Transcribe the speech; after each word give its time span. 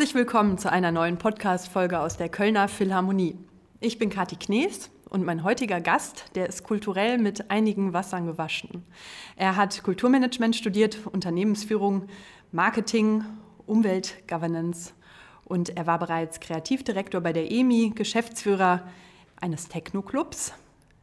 Herzlich 0.00 0.14
willkommen 0.14 0.58
zu 0.58 0.70
einer 0.70 0.92
neuen 0.92 1.16
Podcast-Folge 1.16 1.98
aus 1.98 2.18
der 2.18 2.28
Kölner 2.28 2.68
Philharmonie. 2.68 3.38
Ich 3.80 3.98
bin 3.98 4.10
Kathi 4.10 4.36
Knees 4.36 4.90
und 5.08 5.24
mein 5.24 5.44
heutiger 5.44 5.80
Gast, 5.80 6.26
der 6.34 6.46
ist 6.48 6.64
kulturell 6.64 7.16
mit 7.16 7.50
einigen 7.50 7.94
Wassern 7.94 8.26
gewaschen. 8.26 8.84
Er 9.36 9.56
hat 9.56 9.82
Kulturmanagement 9.82 10.54
studiert, 10.56 10.98
Unternehmensführung, 11.10 12.08
Marketing, 12.52 13.24
Umweltgovernance 13.66 14.92
und 15.44 15.76
er 15.76 15.86
war 15.86 15.98
bereits 15.98 16.40
Kreativdirektor 16.40 17.22
bei 17.22 17.32
der 17.32 17.50
EMI, 17.50 17.92
Geschäftsführer 17.94 18.82
eines 19.40 19.68
Techno-Clubs, 19.68 20.52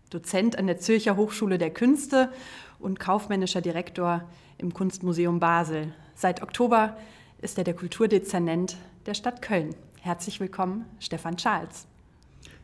Dozent 0.09 0.57
an 0.57 0.67
der 0.67 0.77
Zürcher 0.77 1.17
Hochschule 1.17 1.57
der 1.57 1.71
Künste 1.71 2.31
und 2.79 2.99
kaufmännischer 2.99 3.61
Direktor 3.61 4.23
im 4.57 4.73
Kunstmuseum 4.73 5.39
Basel. 5.39 5.93
Seit 6.15 6.41
Oktober 6.41 6.97
ist 7.41 7.57
er 7.57 7.63
der 7.63 7.75
Kulturdezernent 7.75 8.77
der 9.05 9.13
Stadt 9.13 9.41
Köln. 9.41 9.75
Herzlich 10.01 10.39
willkommen, 10.39 10.85
Stefan 10.99 11.37
Charles. 11.37 11.87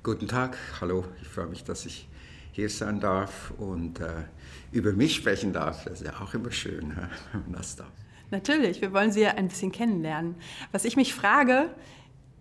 Guten 0.01 0.27
Tag, 0.27 0.57
hallo, 0.81 1.05
ich 1.21 1.27
freue 1.27 1.47
mich, 1.47 1.63
dass 1.63 1.85
ich 1.85 2.07
hier 2.51 2.69
sein 2.69 2.99
darf 2.99 3.51
und 3.57 3.99
äh, 3.99 4.23
über 4.71 4.91
mich 4.91 5.15
sprechen 5.15 5.53
darf. 5.53 5.85
Das 5.85 6.01
ist 6.01 6.07
ja 6.07 6.19
auch 6.21 6.33
immer 6.33 6.51
schön, 6.51 6.95
wenn 7.31 7.41
man 7.43 7.53
das 7.53 7.75
darf. 7.75 7.91
Natürlich, 8.31 8.81
wir 8.81 8.93
wollen 8.93 9.11
Sie 9.11 9.21
ja 9.21 9.31
ein 9.31 9.47
bisschen 9.47 9.71
kennenlernen. 9.71 10.35
Was 10.71 10.85
ich 10.85 10.95
mich 10.95 11.13
frage, 11.13 11.69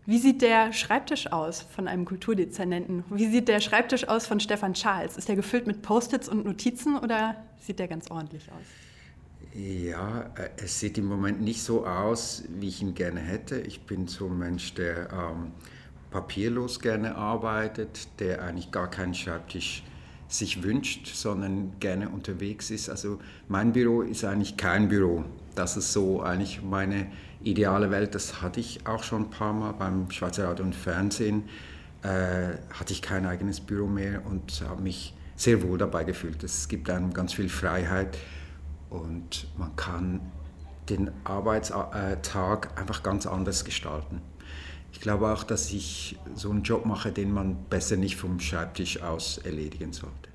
wie 0.05 0.19
sieht 0.19 0.43
der 0.43 0.73
Schreibtisch 0.73 1.31
aus 1.31 1.63
von 1.63 1.87
einem 1.87 2.05
Kulturdezernenten? 2.05 3.05
Wie 3.11 3.31
sieht 3.31 3.47
der 3.47 3.61
Schreibtisch 3.61 4.09
aus 4.09 4.27
von 4.27 4.41
Stefan 4.41 4.75
Charles? 4.75 5.17
Ist 5.17 5.29
der 5.29 5.37
gefüllt 5.37 5.67
mit 5.67 5.83
Post-its 5.83 6.29
und 6.29 6.45
Notizen 6.45 6.99
oder 6.99 7.37
sieht 7.61 7.79
der 7.79 7.87
ganz 7.87 8.11
ordentlich 8.11 8.51
aus? 8.51 9.55
Ja, 9.55 10.31
äh, 10.37 10.49
es 10.57 10.81
sieht 10.81 10.99
im 10.99 11.07
Moment 11.07 11.41
nicht 11.41 11.63
so 11.63 11.87
aus, 11.87 12.45
wie 12.49 12.69
ich 12.69 12.83
ihn 12.83 12.95
gerne 12.95 13.21
hätte. 13.21 13.61
Ich 13.61 13.83
bin 13.83 14.09
so 14.09 14.27
ein 14.27 14.39
Mensch, 14.39 14.75
der 14.75 15.13
ähm, 15.13 15.53
papierlos 16.11 16.81
gerne 16.81 17.15
arbeitet, 17.15 18.09
der 18.19 18.43
eigentlich 18.43 18.71
gar 18.73 18.91
keinen 18.91 19.15
Schreibtisch 19.15 19.85
sich 20.27 20.63
wünscht, 20.63 21.07
sondern 21.15 21.79
gerne 21.79 22.09
unterwegs 22.09 22.71
ist. 22.71 22.89
Also 22.89 23.19
mein 23.49 23.73
Büro 23.73 24.03
ist 24.03 24.25
eigentlich 24.25 24.57
kein 24.57 24.89
Büro. 24.89 25.25
Das 25.55 25.77
ist 25.77 25.93
so 25.93 26.23
eigentlich 26.23 26.63
meine 26.63 27.09
ideale 27.45 27.91
Welt, 27.91 28.15
das 28.15 28.43
hatte 28.43 28.61
ich 28.61 28.87
auch 28.87 29.03
schon 29.03 29.23
ein 29.23 29.31
paar 29.31 29.53
Mal 29.53 29.73
beim 29.73 30.11
Schweizer 30.11 30.49
Radio 30.49 30.65
und 30.65 30.75
Fernsehen, 30.75 31.45
äh, 32.03 32.57
hatte 32.73 32.93
ich 32.93 33.03
kein 33.03 33.27
eigenes 33.27 33.61
Büro 33.61 33.87
mehr 33.87 34.25
und 34.27 34.63
habe 34.69 34.83
mich 34.83 35.15
sehr 35.37 35.63
wohl 35.63 35.79
dabei 35.79 36.05
gefühlt. 36.05 36.43
Es 36.43 36.69
gibt 36.69 36.91
einem 36.91 37.13
ganz 37.13 37.35
viel 37.35 37.49
Freiheit 37.49 38.19
und 38.91 39.47
man 39.57 39.75
kann 39.77 40.21
den 40.89 41.11
Arbeitstag 41.25 42.79
einfach 42.79 43.03
ganz 43.03 43.27
anders 43.27 43.65
gestalten. 43.65 44.21
Ich 44.93 45.01
glaube 45.01 45.33
auch, 45.33 45.43
dass 45.43 45.73
ich 45.73 46.19
so 46.35 46.51
einen 46.51 46.63
Job 46.63 46.85
mache, 46.85 47.13
den 47.13 47.33
man 47.33 47.65
besser 47.71 47.97
nicht 47.97 48.17
vom 48.17 48.41
Schreibtisch 48.41 49.01
aus 49.03 49.39
erledigen 49.39 49.93
sollte. 49.93 50.32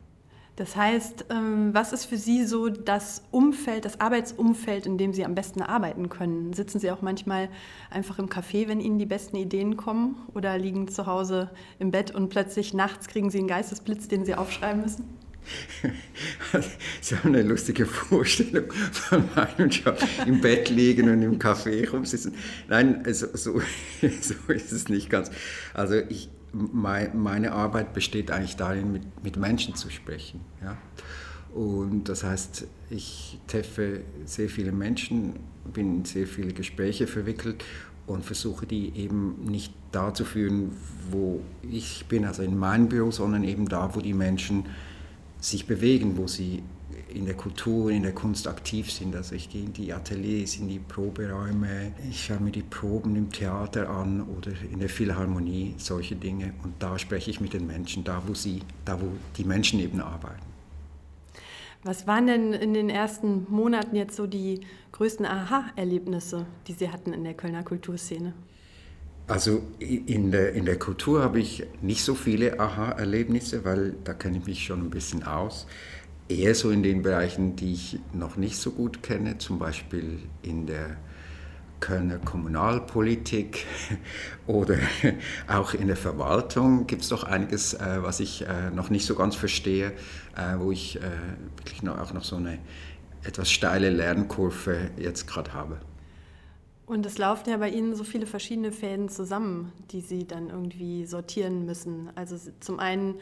Das 0.58 0.76
heißt, 0.76 1.26
ähm, 1.30 1.70
was 1.74 1.94
ist 1.94 2.06
für 2.06 2.18
Sie 2.18 2.44
so 2.44 2.68
das 2.68 3.22
Umfeld, 3.30 3.86
das 3.86 4.00
Arbeitsumfeld, 4.02 4.88
in 4.88 4.98
dem 4.98 5.14
Sie 5.14 5.24
am 5.24 5.36
besten 5.36 5.62
arbeiten 5.62 6.10
können? 6.10 6.52
Sitzen 6.54 6.80
Sie 6.80 6.90
auch 6.90 7.04
manchmal 7.04 7.50
einfach 7.92 8.18
im 8.18 8.28
Café, 8.28 8.68
wenn 8.68 8.80
Ihnen 8.80 8.98
die 8.98 9.06
besten 9.06 9.38
Ideen 9.38 9.78
kommen? 9.78 10.16
Oder 10.34 10.58
liegen 10.58 10.88
zu 10.88 11.06
Hause 11.06 11.52
im 11.78 11.92
Bett 11.92 12.10
und 12.10 12.30
plötzlich 12.30 12.74
nachts 12.74 13.08
kriegen 13.08 13.30
Sie 13.30 13.38
einen 13.38 13.48
Geistesblitz, 13.48 14.08
den 14.08 14.26
Sie 14.26 14.34
aufschreiben 14.34 14.82
müssen? 14.82 15.06
Sie 17.02 17.16
haben 17.16 17.36
eine 17.36 17.44
lustige 17.44 17.86
Vorstellung 17.86 18.72
von 18.92 19.30
meinem 19.36 19.70
Job. 19.70 20.00
Im 20.26 20.42
Bett 20.42 20.70
liegen 20.70 21.08
und 21.08 21.22
im 21.22 21.38
Café 21.38 21.88
rumsitzen. 21.88 22.34
Nein, 22.68 23.04
also, 23.06 23.28
so, 23.36 23.62
so 24.02 24.34
ist 24.52 24.72
es 24.72 24.90
nicht 24.90 25.12
ganz. 25.12 25.30
Also 25.76 25.96
ich, 26.10 26.30
meine 26.74 27.52
Arbeit 27.52 27.94
besteht 27.94 28.32
eigentlich 28.32 28.56
darin, 28.56 28.92
mit, 28.92 29.24
mit 29.24 29.38
Menschen 29.38 29.76
zu 29.76 29.90
sprechen. 29.90 30.42
Ja? 30.62 30.78
Und 31.54 32.10
das 32.10 32.24
heißt, 32.24 32.68
ich 32.90 33.40
treffe 33.48 34.02
sehr 34.26 34.50
viele 34.50 34.72
Menschen, 34.72 35.34
bin 35.74 35.98
in 35.98 36.06
sehr 36.06 36.28
viele 36.28 36.54
Gespräche 36.54 37.08
verwickelt 37.08 37.64
und 38.06 38.24
versuche 38.24 38.66
die 38.66 38.94
eben 38.96 39.44
nicht 39.44 39.74
da 39.92 40.14
zu 40.14 40.24
führen, 40.24 40.72
wo 41.12 41.42
ich 41.62 42.06
bin, 42.08 42.26
also 42.26 42.44
in 42.44 42.58
meinem 42.58 42.90
Büro, 42.90 43.12
sondern 43.12 43.44
eben 43.44 43.68
da, 43.68 43.96
wo 43.96 44.02
die 44.02 44.14
Menschen 44.14 44.66
sich 45.40 45.68
bewegen, 45.68 46.18
wo 46.18 46.28
sie 46.28 46.64
in 47.14 47.26
der 47.26 47.36
Kultur, 47.36 47.92
in 47.92 48.04
der 48.04 48.14
Kunst 48.14 48.48
aktiv 48.48 48.92
sind. 48.92 49.16
Also 49.16 49.36
ich 49.36 49.50
gehe 49.50 49.64
in 49.64 49.74
die 49.74 49.94
Ateliers, 49.94 50.58
in 50.58 50.68
die 50.68 50.80
Proberäume, 50.80 51.94
ich 52.10 52.26
schaue 52.26 52.40
mir 52.40 52.52
die 52.52 52.64
Proben 52.64 53.16
im 53.16 53.32
Theater 53.32 53.90
an 53.90 54.22
oder 54.22 54.52
in 54.72 54.80
der 54.80 54.90
Philharmonie, 54.90 55.76
solche 55.78 56.16
Dinge. 56.16 56.54
Und 56.64 56.74
da 56.80 56.98
spreche 57.00 57.32
ich 57.32 57.40
mit 57.40 57.54
den 57.54 57.68
Menschen, 57.68 58.04
da 58.04 58.22
wo 58.26 58.34
sie, 58.34 58.62
da 58.86 59.00
wo 59.00 59.08
die 59.38 59.44
Menschen 59.44 59.80
eben 59.80 60.02
arbeiten. 60.02 60.46
Was 61.84 62.08
waren 62.08 62.28
denn 62.28 62.54
in 62.54 62.74
den 62.74 62.90
ersten 62.90 63.46
Monaten 63.50 63.96
jetzt 63.96 64.16
so 64.16 64.28
die 64.28 64.62
größten 64.92 65.26
Aha-Erlebnisse, 65.26 66.46
die 66.68 66.74
Sie 66.74 66.90
hatten 66.90 67.14
in 67.14 67.24
der 67.24 67.34
Kölner 67.34 67.64
Kulturszene? 67.64 68.34
Also 69.28 69.62
in 69.80 70.32
der, 70.32 70.54
in 70.54 70.66
der 70.66 70.80
Kultur 70.80 71.22
habe 71.22 71.40
ich 71.40 71.66
nicht 71.82 72.04
so 72.04 72.16
viele 72.16 72.60
Aha-Erlebnisse, 72.60 73.66
weil 73.66 73.94
da 74.04 74.14
kenne 74.14 74.38
ich 74.38 74.46
mich 74.46 74.66
schon 74.66 74.86
ein 74.86 74.90
bisschen 74.90 75.24
aus 75.24 75.68
eher 76.30 76.56
so 76.56 76.72
in 76.72 76.84
den 76.84 77.02
Bereichen, 77.02 77.56
die 77.56 77.74
ich 77.74 78.00
noch 78.14 78.38
nicht 78.38 78.58
so 78.58 78.72
gut 78.72 79.04
kenne, 79.04 79.38
zum 79.38 79.60
Beispiel 79.60 80.20
in 80.42 80.66
der 80.68 80.98
Kölner 81.80 82.18
Kommunalpolitik 82.18 83.66
oder 84.48 84.78
auch 85.48 85.74
in 85.74 85.88
der 85.88 85.96
Verwaltung 85.96 86.88
gibt 86.88 87.04
es 87.04 87.10
doch 87.10 87.24
einiges, 87.24 87.76
äh, 87.76 88.02
was 88.02 88.20
ich 88.20 88.48
äh, 88.48 88.72
noch 88.72 88.90
nicht 88.90 89.06
so 89.06 89.14
ganz 89.14 89.36
verstehe, 89.36 89.94
äh, 90.36 90.58
wo 90.58 90.72
ich 90.72 91.00
wirklich 91.58 91.84
noch, 91.84 92.00
auch 92.00 92.14
noch 92.14 92.24
so 92.24 92.38
eine 92.38 92.58
etwas 93.24 93.52
steile 93.52 93.90
Lernkurve 93.90 94.90
jetzt 94.98 95.28
gerade 95.28 95.54
habe. 95.54 95.78
Und 96.88 97.06
es 97.06 97.18
laufen 97.18 97.50
ja 97.50 97.58
bei 97.58 97.70
Ihnen 97.70 97.96
so 97.96 98.06
viele 98.06 98.26
verschiedene 98.26 98.72
Fäden 98.72 99.10
zusammen, 99.10 99.74
die 99.92 100.00
Sie 100.00 100.26
dann 100.26 100.50
irgendwie 100.50 101.06
sortieren 101.06 101.66
müssen. 101.66 102.10
Also 102.16 102.38
zum 102.62 102.80
einen 102.80 103.16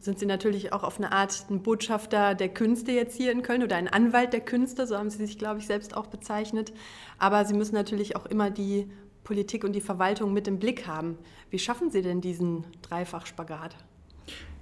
sind 0.00 0.18
Sie 0.18 0.26
natürlich 0.26 0.72
auch 0.72 0.84
auf 0.84 0.98
eine 0.98 1.12
Art 1.12 1.46
ein 1.50 1.62
Botschafter 1.62 2.34
der 2.34 2.48
Künste 2.48 2.92
jetzt 2.92 3.16
hier 3.16 3.32
in 3.32 3.42
Köln 3.42 3.62
oder 3.62 3.76
ein 3.76 3.88
Anwalt 3.88 4.32
der 4.32 4.40
Künste, 4.40 4.86
so 4.86 4.96
haben 4.96 5.10
Sie 5.10 5.18
sich, 5.18 5.38
glaube 5.38 5.58
ich, 5.58 5.66
selbst 5.66 5.96
auch 5.96 6.06
bezeichnet. 6.06 6.72
Aber 7.18 7.44
Sie 7.44 7.54
müssen 7.54 7.74
natürlich 7.74 8.16
auch 8.16 8.26
immer 8.26 8.50
die 8.50 8.90
Politik 9.24 9.64
und 9.64 9.72
die 9.72 9.80
Verwaltung 9.80 10.32
mit 10.32 10.48
im 10.48 10.58
Blick 10.58 10.86
haben. 10.86 11.18
Wie 11.50 11.58
schaffen 11.58 11.90
Sie 11.90 12.02
denn 12.02 12.20
diesen 12.20 12.64
Dreifachspagat? 12.82 13.76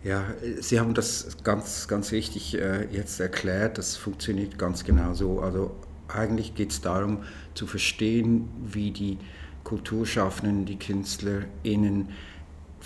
Ja, 0.02 0.24
Sie 0.60 0.80
haben 0.80 0.94
das 0.94 1.36
ganz, 1.42 1.88
ganz 1.88 2.12
richtig 2.12 2.54
äh, 2.54 2.86
jetzt 2.90 3.20
erklärt. 3.20 3.78
Das 3.78 3.96
funktioniert 3.96 4.58
ganz 4.58 4.84
genau 4.84 5.14
so. 5.14 5.40
Also 5.40 5.76
eigentlich 6.08 6.54
geht 6.54 6.70
es 6.70 6.80
darum 6.80 7.24
zu 7.54 7.66
verstehen, 7.66 8.48
wie 8.62 8.90
die 8.90 9.18
Kulturschaffenden, 9.64 10.64
die 10.64 10.78
KünstlerInnen 10.78 12.10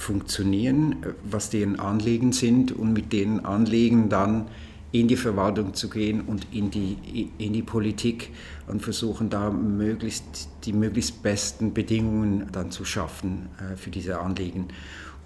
funktionieren, 0.00 0.96
was 1.24 1.50
deren 1.50 1.78
Anliegen 1.78 2.32
sind 2.32 2.72
und 2.72 2.94
mit 2.94 3.12
denen 3.12 3.44
Anliegen 3.44 4.08
dann 4.08 4.46
in 4.92 5.08
die 5.08 5.16
Verwaltung 5.16 5.74
zu 5.74 5.90
gehen 5.90 6.22
und 6.22 6.46
in 6.52 6.70
die, 6.70 7.28
in 7.36 7.52
die 7.52 7.60
Politik 7.60 8.30
und 8.66 8.80
versuchen 8.80 9.28
da 9.28 9.50
möglichst 9.50 10.48
die 10.64 10.72
möglichst 10.72 11.22
besten 11.22 11.74
Bedingungen 11.74 12.46
dann 12.50 12.70
zu 12.70 12.86
schaffen 12.86 13.50
äh, 13.58 13.76
für 13.76 13.90
diese 13.90 14.18
Anliegen. 14.20 14.68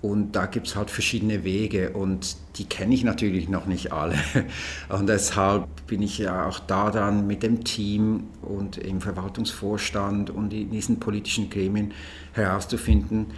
Und 0.03 0.33
da 0.33 0.47
gibt 0.47 0.67
es 0.67 0.75
halt 0.75 0.91
verschiedene 0.91 1.45
Wege 1.45 1.91
und 1.91 2.37
die 2.57 2.65
kenne 2.65 2.95
ich 2.95 3.05
natürlich 3.05 3.49
noch 3.49 3.67
nicht 3.67 3.93
alle. 3.93 4.17
Und 4.91 5.09
deshalb 5.09 5.67
bin 5.87 6.03
ich 6.03 6.19
ja 6.19 6.47
auch 6.47 6.59
da 6.59 6.91
dann 6.91 7.27
mit 7.27 7.43
dem 7.43 7.65
Team 7.65 8.25
und 8.43 8.77
im 8.77 9.01
Verwaltungsvorstand 9.01 10.29
und 10.29 10.53
in 10.53 10.71
diesen 10.71 11.01
politischen 11.01 11.49
Gremien 11.49 11.93
herauszufinden, 12.35 13.29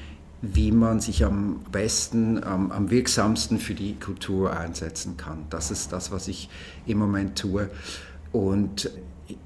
wie 0.42 0.70
man 0.70 1.00
sich 1.00 1.24
am 1.24 1.60
besten, 1.72 2.42
am, 2.44 2.70
am, 2.70 2.90
wirksamsten 2.90 3.58
für 3.58 3.74
die 3.74 3.94
Kultur 3.94 4.56
einsetzen 4.56 5.16
kann. 5.16 5.46
Das 5.50 5.70
ist 5.70 5.92
das, 5.92 6.10
was 6.10 6.28
ich 6.28 6.50
im 6.86 6.98
Moment 6.98 7.38
tue. 7.38 7.70
Und 8.32 8.90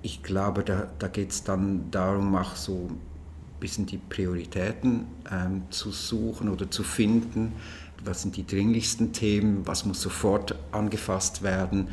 ich 0.02 0.22
glaube, 0.22 0.64
da, 0.64 0.88
da 0.98 1.08
geht 1.08 1.30
es 1.30 1.44
dann 1.44 1.90
darum, 1.90 2.34
auch 2.34 2.56
so 2.56 2.88
ein 2.90 2.98
bisschen 3.60 3.86
die 3.86 3.98
Prioritäten 3.98 5.06
ähm, 5.30 5.62
zu 5.70 5.90
suchen 5.90 6.48
oder 6.48 6.70
zu 6.70 6.82
finden. 6.82 7.52
Was 8.04 8.22
sind 8.22 8.36
die 8.36 8.46
dringlichsten 8.46 9.12
Themen? 9.12 9.66
Was 9.66 9.84
muss 9.84 10.00
sofort 10.00 10.56
angefasst 10.72 11.42
werden? 11.42 11.88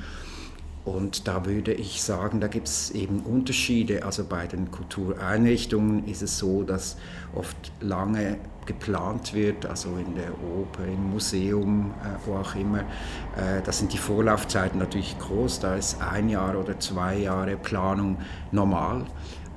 Und 0.88 1.28
da 1.28 1.46
würde 1.46 1.74
ich 1.74 2.02
sagen, 2.02 2.40
da 2.40 2.48
gibt 2.48 2.70
es 2.70 2.92
eben 2.92 3.20
Unterschiede. 3.20 4.06
Also 4.06 4.24
bei 4.24 4.48
den 4.48 4.72
Kultureinrichtungen 4.72 6.08
ist 6.08 6.22
es 6.22 6.38
so, 6.38 6.64
dass 6.64 6.96
oft 7.36 7.58
lange 7.82 8.38
geplant 8.66 9.34
wird, 9.34 9.66
also 9.66 9.90
in 9.98 10.16
der 10.16 10.32
Oper, 10.32 10.86
im 10.86 11.10
Museum, 11.12 11.94
äh, 12.04 12.26
wo 12.26 12.36
auch 12.38 12.56
immer. 12.56 12.80
Äh, 12.80 13.62
da 13.66 13.72
sind 13.74 13.92
die 13.92 13.98
Vorlaufzeiten 13.98 14.80
natürlich 14.80 15.20
groß, 15.20 15.60
da 15.60 15.76
ist 15.76 16.02
ein 16.02 16.30
Jahr 16.30 16.58
oder 16.58 16.80
zwei 16.80 17.18
Jahre 17.18 17.58
Planung 17.58 18.20
normal. 18.54 19.04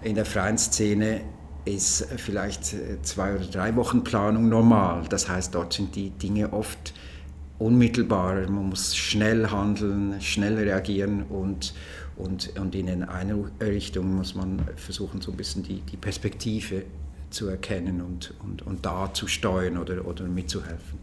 In 0.02 0.16
der 0.16 0.26
freien 0.26 0.58
Szene 0.58 1.20
ist 1.64 2.08
vielleicht 2.16 2.74
zwei 3.02 3.36
oder 3.36 3.44
drei 3.44 3.76
Wochen 3.76 4.02
Planung 4.02 4.48
normal. 4.48 5.04
Das 5.08 5.28
heißt, 5.28 5.54
dort 5.54 5.74
sind 5.74 5.94
die 5.94 6.10
Dinge 6.10 6.52
oft 6.52 6.92
unmittelbarer, 7.60 8.48
man 8.50 8.70
muss 8.70 8.96
schnell 8.96 9.48
handeln, 9.48 10.20
schnell 10.20 10.56
reagieren 10.56 11.24
und, 11.24 11.74
und, 12.16 12.58
und 12.58 12.74
in 12.74 13.04
eine 13.04 13.50
Richtung 13.60 14.16
muss 14.16 14.34
man 14.34 14.62
versuchen, 14.76 15.20
so 15.20 15.30
ein 15.30 15.36
bisschen 15.36 15.62
die, 15.62 15.82
die 15.82 15.98
Perspektive 15.98 16.84
zu 17.28 17.48
erkennen 17.48 18.00
und, 18.00 18.34
und, 18.42 18.62
und 18.62 18.84
da 18.84 19.12
zu 19.12 19.28
steuern 19.28 19.76
oder, 19.76 20.06
oder 20.06 20.24
mitzuhelfen. 20.24 20.98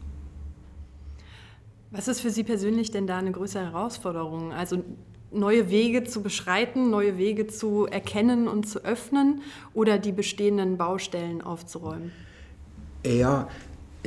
Was 1.91 2.07
ist 2.07 2.19
für 2.19 2.31
Sie 2.31 2.43
persönlich 2.43 2.91
denn 2.91 3.07
da 3.07 3.17
eine 3.17 3.31
größere 3.31 3.65
Herausforderung? 3.65 4.51
Also 4.51 4.83
neue 5.31 5.69
Wege 5.69 6.03
zu 6.03 6.21
beschreiten, 6.21 6.89
neue 6.89 7.17
Wege 7.17 7.47
zu 7.47 7.85
erkennen 7.85 8.47
und 8.47 8.67
zu 8.67 8.83
öffnen 8.83 9.41
oder 9.73 9.99
die 9.99 10.11
bestehenden 10.11 10.77
Baustellen 10.77 11.41
aufzuräumen? 11.41 12.11
Ja, 13.05 13.47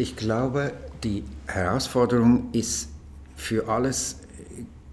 ich 0.01 0.17
glaube, 0.17 0.73
die 1.05 1.25
Herausforderung 1.47 2.49
ist 2.53 2.89
für 3.37 3.69
alles 3.69 4.17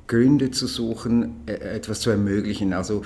Gründe 0.08 0.52
zu 0.52 0.68
suchen, 0.68 1.36
e, 1.48 1.54
etwas 1.54 2.02
zu 2.02 2.10
ermöglichen. 2.10 2.74
Also 2.74 3.04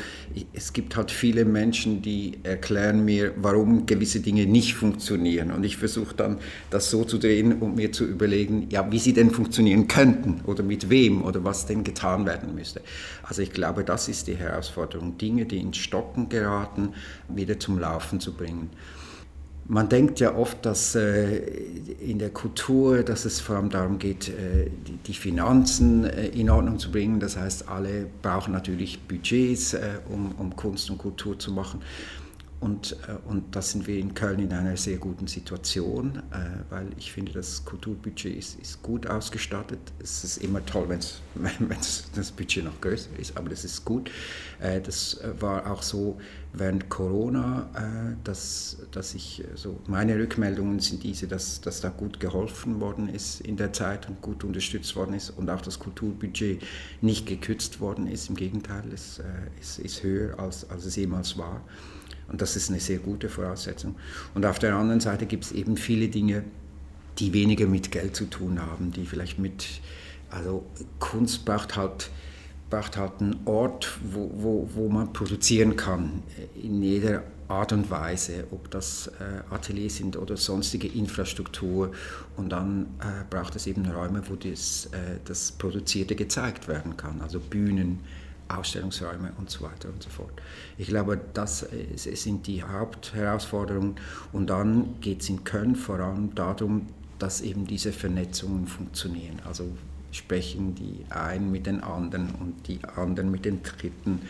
es 0.53 0.73
gibt 0.73 0.95
halt 0.95 1.11
viele 1.11 1.45
Menschen, 1.45 2.01
die 2.01 2.39
erklären 2.43 3.05
mir, 3.05 3.33
warum 3.37 3.85
gewisse 3.85 4.19
Dinge 4.19 4.47
nicht 4.47 4.73
funktionieren. 4.73 5.51
Und 5.51 5.63
ich 5.63 5.77
versuche 5.77 6.15
dann, 6.15 6.39
das 6.71 6.89
so 6.89 7.03
zu 7.03 7.19
drehen 7.19 7.59
und 7.59 7.75
mir 7.75 7.91
zu 7.91 8.05
überlegen, 8.05 8.67
ja, 8.69 8.91
wie 8.91 8.99
sie 8.99 9.13
denn 9.13 9.29
funktionieren 9.29 9.87
könnten 9.87 10.41
oder 10.45 10.63
mit 10.63 10.89
wem 10.89 11.23
oder 11.23 11.43
was 11.43 11.67
denn 11.67 11.83
getan 11.83 12.25
werden 12.25 12.55
müsste. 12.55 12.81
Also 13.23 13.43
ich 13.43 13.51
glaube, 13.51 13.83
das 13.83 14.07
ist 14.07 14.27
die 14.27 14.35
Herausforderung, 14.35 15.17
Dinge, 15.17 15.45
die 15.45 15.57
ins 15.57 15.77
Stocken 15.77 16.29
geraten, 16.29 16.93
wieder 17.27 17.59
zum 17.59 17.79
Laufen 17.79 18.19
zu 18.19 18.33
bringen. 18.33 18.69
Man 19.67 19.87
denkt 19.87 20.19
ja 20.19 20.35
oft, 20.35 20.65
dass 20.65 20.95
äh, 20.95 21.37
in 21.99 22.19
der 22.19 22.31
Kultur, 22.31 23.03
dass 23.03 23.25
es 23.25 23.39
vor 23.39 23.55
allem 23.55 23.69
darum 23.69 23.99
geht, 23.99 24.29
äh, 24.29 24.69
die, 25.07 25.13
Finanzen 25.13 26.03
äh, 26.03 26.27
in 26.27 26.49
Ordnung 26.49 26.79
zu 26.79 26.91
bringen. 26.91 27.19
Das 27.19 27.37
heißt, 27.37 27.69
alle 27.69 28.07
brauchen 28.21 28.53
natürlich 28.53 28.99
Budgets, 29.07 29.75
um, 30.09 30.33
um 30.37 30.55
Kunst 30.55 30.89
und 30.89 30.97
Kultur 30.97 31.39
zu 31.39 31.51
machen. 31.51 31.81
Und, 32.61 32.95
äh, 33.07 33.27
und 33.27 33.55
da 33.55 33.61
sind 33.63 33.87
wir 33.87 33.97
in 33.97 34.13
Köln 34.13 34.39
in 34.39 34.53
einer 34.53 34.77
sehr 34.77 34.97
guten 34.97 35.25
Situation, 35.25 36.21
äh, 36.31 36.61
weil 36.69 36.89
ich 36.95 37.11
finde, 37.11 37.31
das 37.31 37.65
Kulturbudget 37.65 38.37
ist, 38.37 38.59
ist 38.59 38.83
gut 38.83 39.07
ausgestattet. 39.07 39.79
Es 39.99 40.23
ist 40.23 40.37
immer 40.37 40.63
toll, 40.63 40.87
wenn 41.35 41.69
das 42.15 42.31
Budget 42.31 42.63
noch 42.63 42.79
größer 42.79 43.09
ist, 43.17 43.35
aber 43.35 43.49
das 43.49 43.65
ist 43.65 43.83
gut. 43.83 44.11
Äh, 44.59 44.79
das 44.79 45.19
war 45.39 45.71
auch 45.71 45.81
so 45.81 46.21
während 46.53 46.89
Corona, 46.89 47.69
dass, 48.25 48.75
dass 48.91 49.15
ich, 49.15 49.41
so 49.55 49.79
meine 49.87 50.19
Rückmeldungen 50.19 50.81
sind 50.81 51.01
diese, 51.01 51.25
dass, 51.25 51.61
dass 51.61 51.79
da 51.79 51.87
gut 51.87 52.19
geholfen 52.19 52.81
worden 52.81 53.07
ist 53.07 53.39
in 53.39 53.55
der 53.55 53.71
Zeit 53.71 54.09
und 54.09 54.21
gut 54.21 54.43
unterstützt 54.43 54.97
worden 54.97 55.13
ist 55.13 55.29
und 55.29 55.49
auch 55.49 55.61
das 55.61 55.79
Kulturbudget 55.79 56.61
nicht 56.99 57.25
gekürzt 57.25 57.79
worden 57.79 58.05
ist. 58.05 58.27
Im 58.27 58.35
Gegenteil, 58.35 58.83
es 58.93 59.21
ist, 59.61 59.79
ist 59.79 60.03
höher, 60.03 60.37
als, 60.39 60.69
als 60.69 60.83
es 60.83 60.97
jemals 60.97 61.37
war. 61.37 61.61
Und 62.31 62.41
das 62.41 62.55
ist 62.55 62.69
eine 62.69 62.79
sehr 62.79 62.99
gute 62.99 63.27
Voraussetzung. 63.27 63.95
Und 64.33 64.45
auf 64.45 64.57
der 64.57 64.75
anderen 64.75 65.01
Seite 65.01 65.25
gibt 65.25 65.43
es 65.45 65.51
eben 65.51 65.75
viele 65.75 66.07
Dinge, 66.07 66.43
die 67.19 67.33
weniger 67.33 67.67
mit 67.67 67.91
Geld 67.91 68.15
zu 68.15 68.25
tun 68.25 68.61
haben, 68.61 68.91
die 68.91 69.05
vielleicht 69.05 69.37
mit, 69.37 69.67
also 70.29 70.63
Kunst 70.99 71.43
braucht 71.43 71.75
halt, 71.75 72.09
braucht 72.69 72.95
halt 72.95 73.19
einen 73.19 73.41
Ort, 73.43 73.99
wo, 74.01 74.31
wo, 74.33 74.69
wo 74.73 74.87
man 74.87 75.11
produzieren 75.11 75.75
kann, 75.75 76.23
in 76.55 76.81
jeder 76.81 77.23
Art 77.49 77.73
und 77.73 77.91
Weise, 77.91 78.45
ob 78.51 78.71
das 78.71 79.07
äh, 79.19 79.53
Ateliers 79.53 79.97
sind 79.97 80.15
oder 80.15 80.37
sonstige 80.37 80.87
Infrastruktur. 80.87 81.91
Und 82.37 82.49
dann 82.49 82.83
äh, 83.01 83.25
braucht 83.29 83.57
es 83.57 83.67
eben 83.67 83.85
Räume, 83.85 84.23
wo 84.29 84.35
das, 84.35 84.85
äh, 84.93 85.19
das 85.25 85.51
Produzierte 85.51 86.15
gezeigt 86.15 86.69
werden 86.69 86.95
kann, 86.95 87.19
also 87.21 87.41
Bühnen, 87.41 87.99
Ausstellungsräume 88.57 89.33
und 89.37 89.49
so 89.49 89.63
weiter 89.63 89.89
und 89.89 90.01
so 90.01 90.09
fort. 90.09 90.31
Ich 90.77 90.87
glaube, 90.87 91.19
das 91.33 91.65
sind 91.95 92.47
die 92.47 92.63
Hauptherausforderungen. 92.63 93.95
Und 94.31 94.49
dann 94.49 94.99
geht 95.01 95.21
es 95.21 95.29
in 95.29 95.43
Köln 95.43 95.75
vor 95.75 95.99
allem 95.99 96.33
darum, 96.35 96.87
dass 97.19 97.41
eben 97.41 97.67
diese 97.67 97.93
Vernetzungen 97.93 98.67
funktionieren. 98.67 99.39
Also 99.45 99.65
sprechen 100.11 100.75
die 100.75 101.05
einen 101.09 101.51
mit 101.51 101.65
den 101.65 101.81
anderen 101.81 102.31
und 102.35 102.67
die 102.67 102.79
anderen 102.95 103.31
mit 103.31 103.45
den 103.45 103.63
Dritten. 103.63 104.21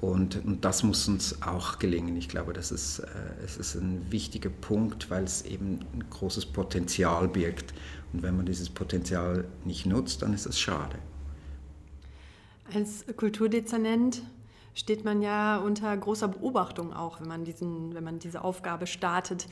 Und, 0.00 0.44
und 0.44 0.64
das 0.64 0.82
muss 0.82 1.06
uns 1.06 1.42
auch 1.42 1.78
gelingen. 1.78 2.16
Ich 2.16 2.28
glaube, 2.28 2.52
das 2.52 2.72
ist, 2.72 2.98
äh, 2.98 3.06
es 3.44 3.56
ist 3.56 3.76
ein 3.76 4.04
wichtiger 4.10 4.50
Punkt, 4.50 5.10
weil 5.10 5.22
es 5.24 5.42
eben 5.42 5.78
ein 5.94 6.04
großes 6.10 6.46
Potenzial 6.46 7.28
birgt. 7.28 7.72
Und 8.12 8.22
wenn 8.22 8.36
man 8.36 8.44
dieses 8.44 8.68
Potenzial 8.68 9.44
nicht 9.64 9.86
nutzt, 9.86 10.22
dann 10.22 10.34
ist 10.34 10.46
es 10.46 10.58
schade. 10.58 10.98
Als 12.74 13.04
Kulturdezernent 13.16 14.22
steht 14.74 15.04
man 15.04 15.22
ja 15.22 15.58
unter 15.58 15.94
großer 15.96 16.28
Beobachtung 16.28 16.92
auch, 16.92 17.20
wenn 17.20 17.28
man, 17.28 17.44
diesen, 17.44 17.94
wenn 17.94 18.04
man 18.04 18.18
diese 18.18 18.42
Aufgabe 18.42 18.86
startet. 18.86 19.46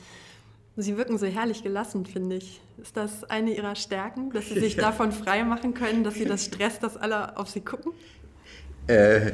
Sie 0.77 0.97
wirken 0.97 1.17
so 1.17 1.25
herrlich 1.27 1.63
gelassen, 1.63 2.05
finde 2.05 2.37
ich. 2.37 2.61
Ist 2.81 2.95
das 2.97 3.23
eine 3.25 3.53
Ihrer 3.55 3.75
Stärken, 3.75 4.31
dass 4.31 4.47
Sie 4.47 4.59
sich 4.59 4.75
ja. 4.77 4.83
davon 4.83 5.11
frei 5.11 5.43
machen 5.43 5.73
können, 5.73 6.03
dass 6.03 6.15
Sie 6.15 6.25
das 6.25 6.45
Stress, 6.45 6.79
dass 6.79 6.97
alle 6.97 7.37
auf 7.37 7.49
Sie 7.49 7.61
gucken? 7.61 7.91
Äh, 8.87 9.33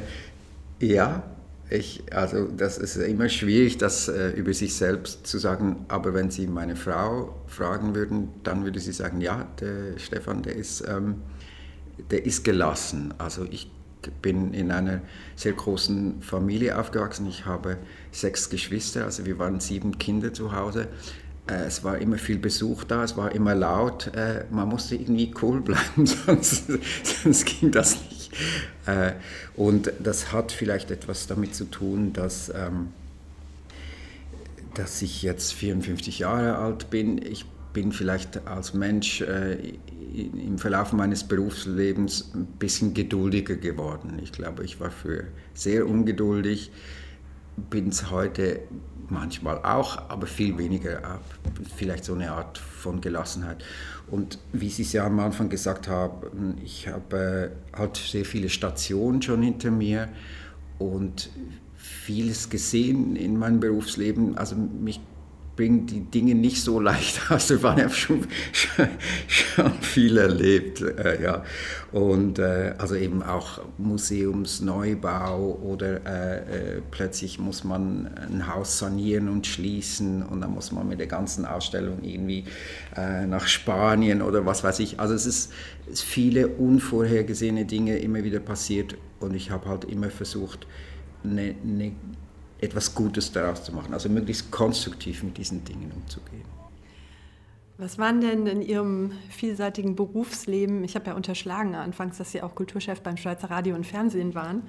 ja, 0.80 1.22
ich, 1.70 2.02
also 2.12 2.46
das 2.48 2.78
ist 2.78 2.96
immer 2.96 3.28
schwierig, 3.28 3.78
das 3.78 4.08
äh, 4.08 4.30
über 4.30 4.52
sich 4.52 4.74
selbst 4.74 5.26
zu 5.26 5.38
sagen. 5.38 5.84
Aber 5.88 6.12
wenn 6.12 6.30
Sie 6.30 6.46
meine 6.46 6.76
Frau 6.76 7.36
fragen 7.46 7.94
würden, 7.94 8.30
dann 8.42 8.64
würde 8.64 8.80
sie 8.80 8.92
sagen, 8.92 9.20
ja, 9.20 9.46
der 9.60 9.98
Stefan, 9.98 10.42
der 10.42 10.56
ist, 10.56 10.86
ähm, 10.88 11.22
der 12.10 12.26
ist 12.26 12.44
gelassen. 12.44 13.14
Also 13.18 13.44
ich 13.50 13.70
bin 14.22 14.54
in 14.54 14.70
einer 14.70 15.00
sehr 15.36 15.52
großen 15.52 16.22
Familie 16.22 16.78
aufgewachsen. 16.78 17.26
Ich 17.28 17.46
habe 17.46 17.78
sechs 18.12 18.50
Geschwister, 18.50 19.04
also 19.04 19.26
wir 19.26 19.38
waren 19.38 19.60
sieben 19.60 19.98
Kinder 19.98 20.32
zu 20.32 20.52
Hause. 20.52 20.88
Äh, 21.48 21.64
es 21.66 21.84
war 21.84 21.98
immer 21.98 22.18
viel 22.18 22.38
Besuch 22.38 22.84
da, 22.84 23.04
es 23.04 23.16
war 23.16 23.34
immer 23.34 23.54
laut. 23.54 24.08
Äh, 24.14 24.44
man 24.50 24.68
musste 24.68 24.96
irgendwie 24.96 25.32
cool 25.42 25.60
bleiben, 25.62 26.06
sonst, 26.06 26.64
sonst 27.22 27.44
ging 27.46 27.70
das 27.70 27.96
nicht. 28.08 28.30
Äh, 28.86 29.12
und 29.56 29.92
das 29.98 30.32
hat 30.32 30.52
vielleicht 30.52 30.90
etwas 30.90 31.26
damit 31.26 31.54
zu 31.54 31.64
tun, 31.64 32.12
dass, 32.12 32.50
ähm, 32.50 32.88
dass 34.74 35.02
ich 35.02 35.22
jetzt 35.22 35.52
54 35.54 36.20
Jahre 36.20 36.58
alt 36.58 36.90
bin. 36.90 37.18
Ich 37.18 37.44
bin 37.78 37.92
vielleicht 37.92 38.44
als 38.48 38.74
Mensch 38.74 39.20
im 39.20 40.58
Verlauf 40.58 40.92
meines 40.92 41.22
Berufslebens 41.22 42.32
ein 42.34 42.46
bisschen 42.58 42.92
geduldiger 42.92 43.54
geworden. 43.54 44.18
Ich 44.20 44.32
glaube, 44.32 44.64
ich 44.64 44.80
war 44.80 44.90
früher 44.90 45.28
sehr 45.54 45.86
ungeduldig, 45.86 46.72
bin 47.70 47.90
es 47.90 48.10
heute 48.10 48.62
manchmal 49.08 49.58
auch, 49.58 50.10
aber 50.10 50.26
viel 50.26 50.58
weniger, 50.58 51.20
vielleicht 51.76 52.04
so 52.04 52.14
eine 52.14 52.32
Art 52.32 52.58
von 52.58 53.00
Gelassenheit. 53.00 53.62
Und 54.10 54.40
wie 54.52 54.70
Sie 54.70 54.82
es 54.82 54.92
ja 54.92 55.06
am 55.06 55.20
Anfang 55.20 55.48
gesagt 55.48 55.86
haben, 55.86 56.56
ich 56.64 56.88
habe 56.88 57.52
halt 57.72 57.96
sehr 57.96 58.24
viele 58.24 58.48
Stationen 58.48 59.22
schon 59.22 59.40
hinter 59.40 59.70
mir 59.70 60.08
und 60.80 61.30
vieles 61.76 62.50
gesehen 62.50 63.14
in 63.14 63.38
meinem 63.38 63.60
Berufsleben. 63.60 64.36
Also 64.36 64.56
mich 64.56 65.00
bringen 65.58 65.86
die 65.86 66.02
Dinge 66.02 66.36
nicht 66.36 66.62
so 66.62 66.78
leicht 66.78 67.20
aus. 67.32 67.50
Wir 67.50 67.60
waren 67.64 67.78
ja 67.78 67.90
schon, 67.90 68.28
schon, 69.26 69.72
viel 69.80 70.16
erlebt. 70.16 70.80
Äh, 70.80 71.20
ja. 71.20 71.42
Und 71.90 72.38
äh, 72.38 72.74
also 72.78 72.94
eben 72.94 73.24
auch 73.24 73.60
Museumsneubau 73.76 75.58
oder 75.60 76.06
äh, 76.06 76.76
äh, 76.76 76.82
plötzlich 76.92 77.40
muss 77.40 77.64
man 77.64 78.06
ein 78.06 78.46
Haus 78.46 78.78
sanieren 78.78 79.28
und 79.28 79.48
schließen 79.48 80.22
und 80.22 80.42
dann 80.42 80.54
muss 80.54 80.70
man 80.70 80.86
mit 80.86 81.00
der 81.00 81.08
ganzen 81.08 81.44
Ausstellung 81.44 82.04
irgendwie 82.04 82.44
äh, 82.96 83.26
nach 83.26 83.48
Spanien 83.48 84.22
oder 84.22 84.46
was 84.46 84.62
weiß 84.62 84.78
ich. 84.78 85.00
Also 85.00 85.14
es 85.14 85.26
ist, 85.26 85.52
es 85.90 86.00
viele 86.00 86.46
unvorhergesehene 86.46 87.64
Dinge 87.64 87.98
immer 87.98 88.22
wieder 88.22 88.38
passiert 88.38 88.96
und 89.18 89.34
ich 89.34 89.50
habe 89.50 89.68
halt 89.68 89.86
immer 89.86 90.10
versucht, 90.10 90.68
eine, 91.24 91.56
eine 91.64 91.92
etwas 92.60 92.94
Gutes 92.94 93.32
daraus 93.32 93.64
zu 93.64 93.72
machen, 93.72 93.92
also 93.92 94.08
möglichst 94.08 94.50
konstruktiv 94.50 95.22
mit 95.22 95.36
diesen 95.36 95.64
Dingen 95.64 95.92
umzugehen. 95.94 96.44
Was 97.80 97.96
waren 97.96 98.20
denn 98.20 98.48
in 98.48 98.60
Ihrem 98.60 99.12
vielseitigen 99.30 99.94
Berufsleben, 99.94 100.82
ich 100.82 100.96
habe 100.96 101.06
ja 101.06 101.14
unterschlagen 101.14 101.76
anfangs, 101.76 102.18
dass 102.18 102.32
Sie 102.32 102.42
auch 102.42 102.56
Kulturchef 102.56 103.02
beim 103.02 103.16
Schweizer 103.16 103.50
Radio 103.50 103.76
und 103.76 103.86
Fernsehen 103.86 104.34
waren, 104.34 104.62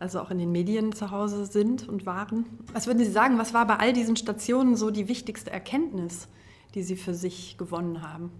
also 0.00 0.20
auch 0.20 0.32
in 0.32 0.38
den 0.38 0.50
Medien 0.50 0.92
zu 0.92 1.12
Hause 1.12 1.46
sind 1.46 1.88
und 1.88 2.04
waren. 2.04 2.46
Was 2.72 2.88
würden 2.88 2.98
Sie 2.98 3.10
sagen, 3.10 3.38
was 3.38 3.54
war 3.54 3.64
bei 3.64 3.76
all 3.76 3.92
diesen 3.92 4.16
Stationen 4.16 4.74
so 4.74 4.90
die 4.90 5.06
wichtigste 5.06 5.52
Erkenntnis, 5.52 6.26
die 6.74 6.82
Sie 6.82 6.96
für 6.96 7.14
sich 7.14 7.56
gewonnen 7.58 8.02
haben? 8.02 8.32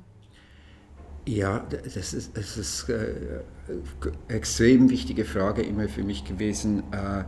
Ja, 1.29 1.59
das 1.59 2.15
ist, 2.15 2.37
das 2.37 2.57
ist 2.57 2.89
eine 2.89 3.45
äh, 3.69 4.35
extrem 4.35 4.89
wichtige 4.89 5.27
Frage 5.27 5.63
immer 5.63 5.87
für 5.89 6.03
mich 6.03 6.25
gewesen, 6.25 6.83
äh, 6.91 7.25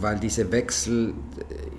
weil 0.00 0.18
dieser 0.18 0.50
Wechsel 0.52 1.14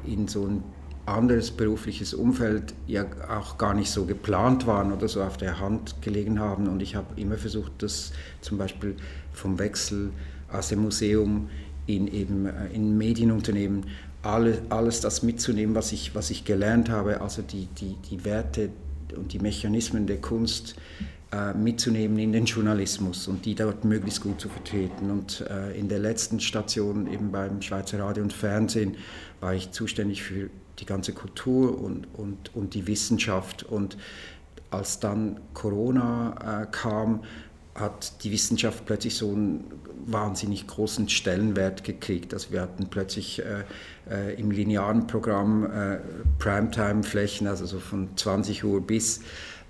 in 0.05 0.27
so 0.27 0.45
ein 0.45 0.63
anderes 1.05 1.51
berufliches 1.51 2.13
Umfeld 2.13 2.73
ja 2.87 3.05
auch 3.29 3.57
gar 3.57 3.73
nicht 3.73 3.89
so 3.89 4.05
geplant 4.05 4.67
waren 4.67 4.91
oder 4.91 5.07
so 5.07 5.21
auf 5.23 5.37
der 5.37 5.59
Hand 5.59 6.01
gelegen 6.01 6.39
haben. 6.39 6.67
Und 6.67 6.81
ich 6.81 6.95
habe 6.95 7.19
immer 7.19 7.37
versucht, 7.37 7.71
das 7.79 8.11
zum 8.41 8.57
Beispiel 8.57 8.95
vom 9.33 9.59
Wechsel 9.59 10.11
aus 10.51 10.69
dem 10.69 10.81
Museum 10.81 11.49
in 11.87 12.07
eben 12.07 12.45
äh, 12.45 12.67
in 12.73 12.97
Medienunternehmen 12.97 13.85
alles, 14.21 14.59
alles 14.69 15.01
das 15.01 15.23
mitzunehmen, 15.23 15.73
was 15.75 15.91
ich, 15.91 16.13
was 16.13 16.29
ich 16.29 16.45
gelernt 16.45 16.89
habe, 16.89 17.21
also 17.21 17.41
die, 17.41 17.67
die, 17.79 17.95
die 18.09 18.23
Werte 18.23 18.69
und 19.15 19.33
die 19.33 19.39
Mechanismen 19.39 20.05
der 20.05 20.17
Kunst 20.17 20.75
äh, 20.75 21.20
mitzunehmen 21.55 22.19
in 22.19 22.33
den 22.33 22.45
Journalismus 22.45 23.27
und 23.29 23.45
die 23.45 23.55
dort 23.55 23.85
möglichst 23.85 24.21
gut 24.21 24.41
zu 24.41 24.49
vertreten. 24.49 25.09
Und 25.09 25.45
äh, 25.49 25.77
in 25.79 25.87
der 25.87 25.99
letzten 25.99 26.41
Station 26.41 27.07
eben 27.07 27.31
beim 27.31 27.61
Schweizer 27.61 27.99
Radio 27.99 28.23
und 28.23 28.33
Fernsehen 28.33 28.97
war 29.39 29.53
ich 29.53 29.71
zuständig 29.71 30.23
für 30.23 30.49
die 30.79 30.85
ganze 30.85 31.13
Kultur 31.13 31.81
und, 31.81 32.07
und, 32.13 32.53
und 32.53 32.73
die 32.73 32.85
Wissenschaft. 32.87 33.63
Und 33.63 33.97
als 34.71 34.99
dann 34.99 35.39
Corona 35.53 36.63
äh, 36.63 36.67
kam, 36.69 37.21
hat 37.75 38.23
die 38.23 38.31
Wissenschaft 38.31 38.85
plötzlich 38.85 39.15
so 39.15 39.31
einen 39.31 39.63
wahnsinnig 40.05 40.67
großen 40.67 41.07
Stellenwert 41.09 41.83
gekriegt. 41.83 42.33
Also 42.33 42.51
wir 42.51 42.61
hatten 42.61 42.87
plötzlich 42.87 43.41
äh, 43.41 43.63
äh, 44.09 44.39
im 44.39 44.51
linearen 44.51 45.07
Programm 45.07 45.65
äh, 45.65 45.99
Primetime-Flächen, 46.39 47.47
also 47.47 47.65
so 47.65 47.79
von 47.79 48.09
20 48.17 48.63
Uhr 48.63 48.81
bis, 48.81 49.21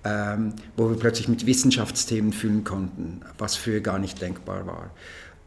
ähm, 0.04 0.54
wo 0.78 0.90
wir 0.90 0.98
plötzlich 0.98 1.28
mit 1.28 1.46
Wissenschaftsthemen 1.46 2.34
füllen 2.34 2.64
konnten, 2.64 3.22
was 3.38 3.56
früher 3.56 3.82
gar 3.82 4.00
nicht 4.00 4.22
denkbar 4.22 4.66
war. 4.66 4.92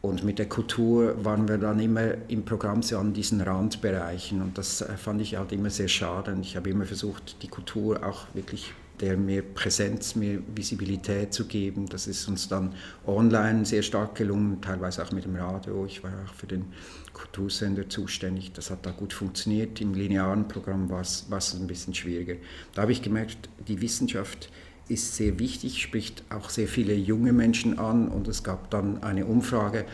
Und 0.01 0.23
mit 0.23 0.37
der 0.37 0.47
Kultur 0.47 1.25
waren 1.25 1.47
wir 1.47 1.57
dann 1.57 1.79
immer 1.79 2.13
im 2.27 2.45
Programm 2.45 2.83
so 2.83 2.99
an 2.99 3.13
diesen 3.13 3.41
Randbereichen 3.41 4.41
und 4.41 4.57
das 4.57 4.81
äh, 4.81 4.97
fand 4.97 5.19
ich 5.21 5.35
halt 5.37 5.51
immer 5.51 5.71
sehr 5.71 5.87
schade. 5.87 6.31
Und 6.31 6.41
ich 6.41 6.55
habe 6.55 6.69
immer 6.69 6.85
versucht, 6.85 7.41
die 7.41 7.47
Kultur 7.47 8.05
auch 8.05 8.27
wirklich 8.35 8.71
der 9.01 9.17
mehr 9.17 9.41
Präsenz, 9.41 10.15
mehr 10.15 10.39
Visibilität 10.55 11.33
zu 11.33 11.45
geben. 11.45 11.87
Das 11.87 12.07
ist 12.07 12.27
uns 12.27 12.47
dann 12.47 12.73
online 13.05 13.65
sehr 13.65 13.81
stark 13.81 14.15
gelungen, 14.15 14.61
teilweise 14.61 15.03
auch 15.03 15.11
mit 15.11 15.25
dem 15.25 15.35
Radio. 15.35 15.85
Ich 15.85 16.03
war 16.03 16.11
auch 16.25 16.33
für 16.33 16.47
den 16.47 16.65
Kultursender 17.13 17.89
zuständig. 17.89 18.51
Das 18.53 18.69
hat 18.69 18.85
da 18.85 18.91
gut 18.91 19.13
funktioniert. 19.13 19.81
Im 19.81 19.93
linearen 19.93 20.47
Programm 20.47 20.89
war 20.89 21.01
es 21.01 21.25
ein 21.29 21.67
bisschen 21.67 21.93
schwieriger. 21.93 22.35
Da 22.73 22.83
habe 22.83 22.91
ich 22.91 23.01
gemerkt, 23.01 23.49
die 23.67 23.81
Wissenschaft 23.81 24.49
ist 24.87 25.15
sehr 25.15 25.39
wichtig, 25.39 25.81
spricht 25.81 26.23
auch 26.29 26.49
sehr 26.49 26.67
viele 26.67 26.93
junge 26.93 27.33
Menschen 27.33 27.79
an 27.79 28.07
und 28.07 28.27
es 28.27 28.43
gab 28.43 28.69
dann 28.69 29.01
eine 29.01 29.25
Umfrage 29.25 29.85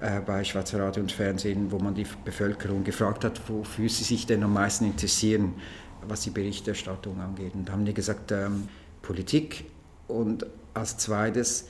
äh, 0.00 0.20
bei 0.20 0.44
Schweizer 0.44 0.80
Radio 0.80 1.02
und 1.02 1.12
Fernsehen, 1.12 1.70
wo 1.70 1.78
man 1.78 1.94
die 1.94 2.06
Bevölkerung 2.24 2.84
gefragt 2.84 3.24
hat, 3.24 3.48
wofür 3.48 3.88
sie 3.88 4.04
sich 4.04 4.26
denn 4.26 4.42
am 4.42 4.54
meisten 4.54 4.86
interessieren, 4.86 5.54
was 6.06 6.22
die 6.22 6.30
Berichterstattung 6.30 7.20
angeht. 7.20 7.54
Und 7.54 7.68
da 7.68 7.72
haben 7.72 7.84
die 7.84 7.94
gesagt, 7.94 8.32
ähm, 8.32 8.68
Politik 9.02 9.64
und 10.06 10.46
als 10.74 10.98
zweites 10.98 11.68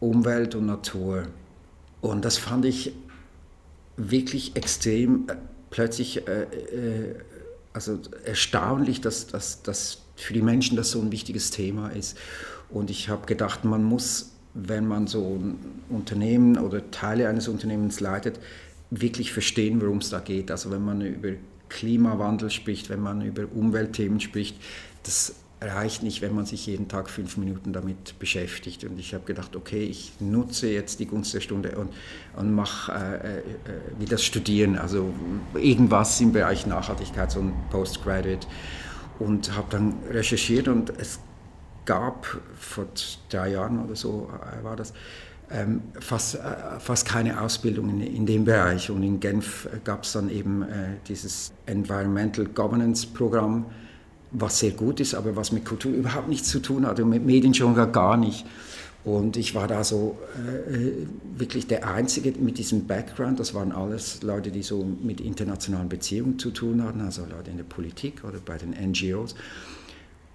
Umwelt 0.00 0.54
und 0.54 0.66
Natur. 0.66 1.26
Und 2.00 2.24
das 2.24 2.38
fand 2.38 2.64
ich 2.64 2.92
wirklich 3.96 4.54
extrem 4.56 5.28
äh, 5.28 5.34
plötzlich 5.70 6.26
äh, 6.28 6.42
äh, 6.42 7.14
also 7.72 7.98
erstaunlich, 8.24 9.00
dass, 9.00 9.26
dass, 9.26 9.62
dass 9.62 10.02
für 10.16 10.34
die 10.34 10.42
Menschen 10.42 10.76
das 10.76 10.90
so 10.90 11.00
ein 11.00 11.12
wichtiges 11.12 11.50
Thema 11.50 11.90
ist. 11.90 12.18
Und 12.70 12.90
ich 12.90 13.08
habe 13.08 13.26
gedacht, 13.26 13.64
man 13.64 13.84
muss, 13.84 14.32
wenn 14.54 14.86
man 14.86 15.06
so 15.06 15.36
ein 15.36 15.58
Unternehmen 15.88 16.58
oder 16.58 16.90
Teile 16.90 17.28
eines 17.28 17.46
Unternehmens 17.46 18.00
leitet, 18.00 18.40
wirklich 18.90 19.32
verstehen, 19.32 19.80
worum 19.80 19.98
es 19.98 20.10
da 20.10 20.18
geht. 20.20 20.50
Also 20.50 20.70
wenn 20.70 20.84
man 20.84 21.00
über 21.02 21.30
Klimawandel 21.68 22.50
spricht, 22.50 22.88
wenn 22.88 23.00
man 23.00 23.22
über 23.22 23.44
Umweltthemen 23.54 24.20
spricht, 24.20 24.56
das 25.02 25.34
reicht 25.60 26.02
nicht, 26.02 26.22
wenn 26.22 26.34
man 26.34 26.46
sich 26.46 26.66
jeden 26.66 26.88
Tag 26.88 27.10
fünf 27.10 27.36
Minuten 27.36 27.72
damit 27.72 28.18
beschäftigt. 28.18 28.84
Und 28.84 28.98
ich 28.98 29.12
habe 29.14 29.24
gedacht, 29.24 29.56
okay, 29.56 29.84
ich 29.84 30.12
nutze 30.20 30.68
jetzt 30.68 31.00
die 31.00 31.06
Gunst 31.06 31.34
der 31.34 31.40
Stunde 31.40 31.76
und, 31.76 31.92
und 32.36 32.54
mache 32.54 32.92
äh, 32.92 33.38
äh, 33.38 33.42
wie 33.98 34.04
das 34.04 34.24
Studieren, 34.24 34.78
also 34.78 35.12
irgendwas 35.54 36.20
im 36.20 36.32
Bereich 36.32 36.66
Nachhaltigkeit, 36.66 37.32
so 37.32 37.40
ein 37.40 37.52
Postgraduate 37.70 38.46
und 39.18 39.56
habe 39.56 39.66
dann 39.70 39.94
recherchiert 40.10 40.68
und 40.68 40.90
es 40.90 41.18
gab 41.84 42.26
vor 42.54 42.86
drei 43.28 43.52
Jahren 43.52 43.84
oder 43.84 43.96
so 43.96 44.30
äh, 44.30 44.62
war 44.62 44.76
das 44.76 44.92
ähm, 45.50 45.82
fast, 45.98 46.34
äh, 46.34 46.38
fast 46.78 47.06
keine 47.06 47.40
Ausbildung 47.40 47.88
in, 47.88 48.00
in, 48.00 48.26
dem 48.26 48.44
Bereich 48.44 48.90
und 48.90 49.02
in 49.02 49.20
Genf 49.20 49.66
äh, 49.66 49.78
gab 49.82 50.04
es 50.04 50.12
dann 50.12 50.30
eben 50.30 50.62
äh, 50.62 50.96
dieses 51.08 51.52
Environmental 51.66 52.44
Governance 52.46 53.06
Programm, 53.06 53.66
was 54.30 54.58
sehr 54.58 54.72
gut 54.72 55.00
ist, 55.00 55.14
aber 55.14 55.36
was 55.36 55.52
mit 55.52 55.64
Kultur 55.64 55.92
überhaupt 55.92 56.28
nichts 56.28 56.48
zu 56.48 56.60
tun 56.60 56.86
hat 56.86 57.00
und 57.00 57.08
mit 57.08 57.24
Medien 57.24 57.54
schon 57.54 57.74
gar, 57.74 58.16
nicht. 58.16 58.44
Und 59.04 59.38
ich 59.38 59.54
war 59.54 59.68
da 59.68 59.84
so 59.84 60.18
äh, 60.36 61.06
wirklich 61.38 61.66
der 61.66 61.88
Einzige 61.88 62.32
mit 62.38 62.58
diesem 62.58 62.86
Background. 62.86 63.40
Das 63.40 63.54
waren 63.54 63.72
alles 63.72 64.22
Leute, 64.22 64.50
die 64.50 64.62
so 64.62 64.84
mit 65.02 65.20
internationalen 65.20 65.88
Beziehungen 65.88 66.38
zu 66.38 66.50
tun 66.50 66.82
hatten, 66.82 67.00
also 67.00 67.22
Leute 67.22 67.50
in 67.50 67.56
der 67.56 67.64
Politik 67.64 68.24
oder 68.24 68.38
bei 68.44 68.58
den 68.58 68.70
NGOs. 68.90 69.34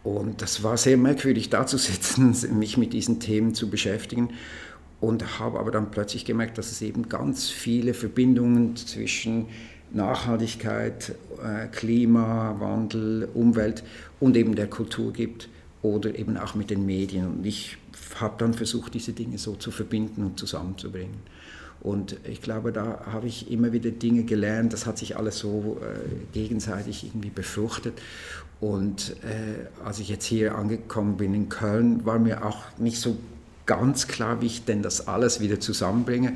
Und 0.01 0.41
das 0.41 0.63
war 0.63 0.77
sehr 0.77 0.98
merkwürdig, 0.98 1.50
da 1.51 1.67
zu 1.67 1.77
sitzen, 1.77 2.36
mich 2.58 2.77
mit 2.77 2.93
diesen 2.93 3.20
Themen 3.20 3.53
zu 3.53 3.70
beschäftigen. 3.70 4.29
Und 5.03 5.38
habe 5.38 5.60
aber 5.60 5.69
dann 5.69 5.91
plötzlich 5.91 6.24
gemerkt, 6.24 6.57
dass 6.57 6.72
es 6.72 6.81
eben 6.81 7.10
ganz 7.10 7.50
viele 7.50 7.93
Verbindungen 7.93 8.77
zwischen 8.77 9.48
Nachhaltigkeit, 9.91 11.13
äh, 11.43 11.67
Klimawandel, 11.67 13.27
Umwelt 13.33 13.83
und 14.22 14.38
eben 14.38 14.55
der 14.55 14.67
Kultur 14.67 15.12
gibt 15.12 15.50
oder 15.81 16.17
eben 16.17 16.38
auch 16.38 16.55
mit 16.55 16.69
den 16.69 16.86
Medien. 16.86 17.27
Und 17.27 17.45
ich 17.45 17.77
habe 18.15 18.36
dann 18.38 18.53
versucht, 18.53 18.93
diese 18.93 19.12
Dinge 19.12 19.38
so 19.38 19.55
zu 19.55 19.72
verbinden 19.72 20.24
und 20.24 20.39
zusammenzubringen. 20.39 21.17
Und 21.81 22.15
ich 22.24 22.41
glaube, 22.41 22.72
da 22.72 23.01
habe 23.05 23.27
ich 23.27 23.51
immer 23.51 23.74
wieder 23.74 23.91
Dinge 23.91 24.24
gelernt, 24.24 24.72
das 24.72 24.86
hat 24.86 24.98
sich 24.98 25.17
alles 25.17 25.38
so 25.38 25.81
äh, 25.81 25.98
gegenseitig 26.31 27.03
irgendwie 27.03 27.29
befruchtet. 27.29 28.01
Und 28.62 29.17
äh, 29.24 29.83
als 29.83 30.00
ich 30.00 30.07
jetzt 30.07 30.24
hier 30.24 30.55
angekommen 30.55 31.17
bin 31.17 31.33
in 31.33 31.50
Köln, 31.50 32.05
war 32.05 32.19
mir 32.19 32.45
auch 32.45 32.63
nicht 32.77 33.01
so 33.01 33.17
ganz 33.65 34.08
klar, 34.08 34.41
wie 34.41 34.48
ich 34.48 34.65
denn 34.65 34.82
das 34.82 35.08
alles 35.08 35.39
wieder 35.39 35.60
zusammenbringe 35.60 36.34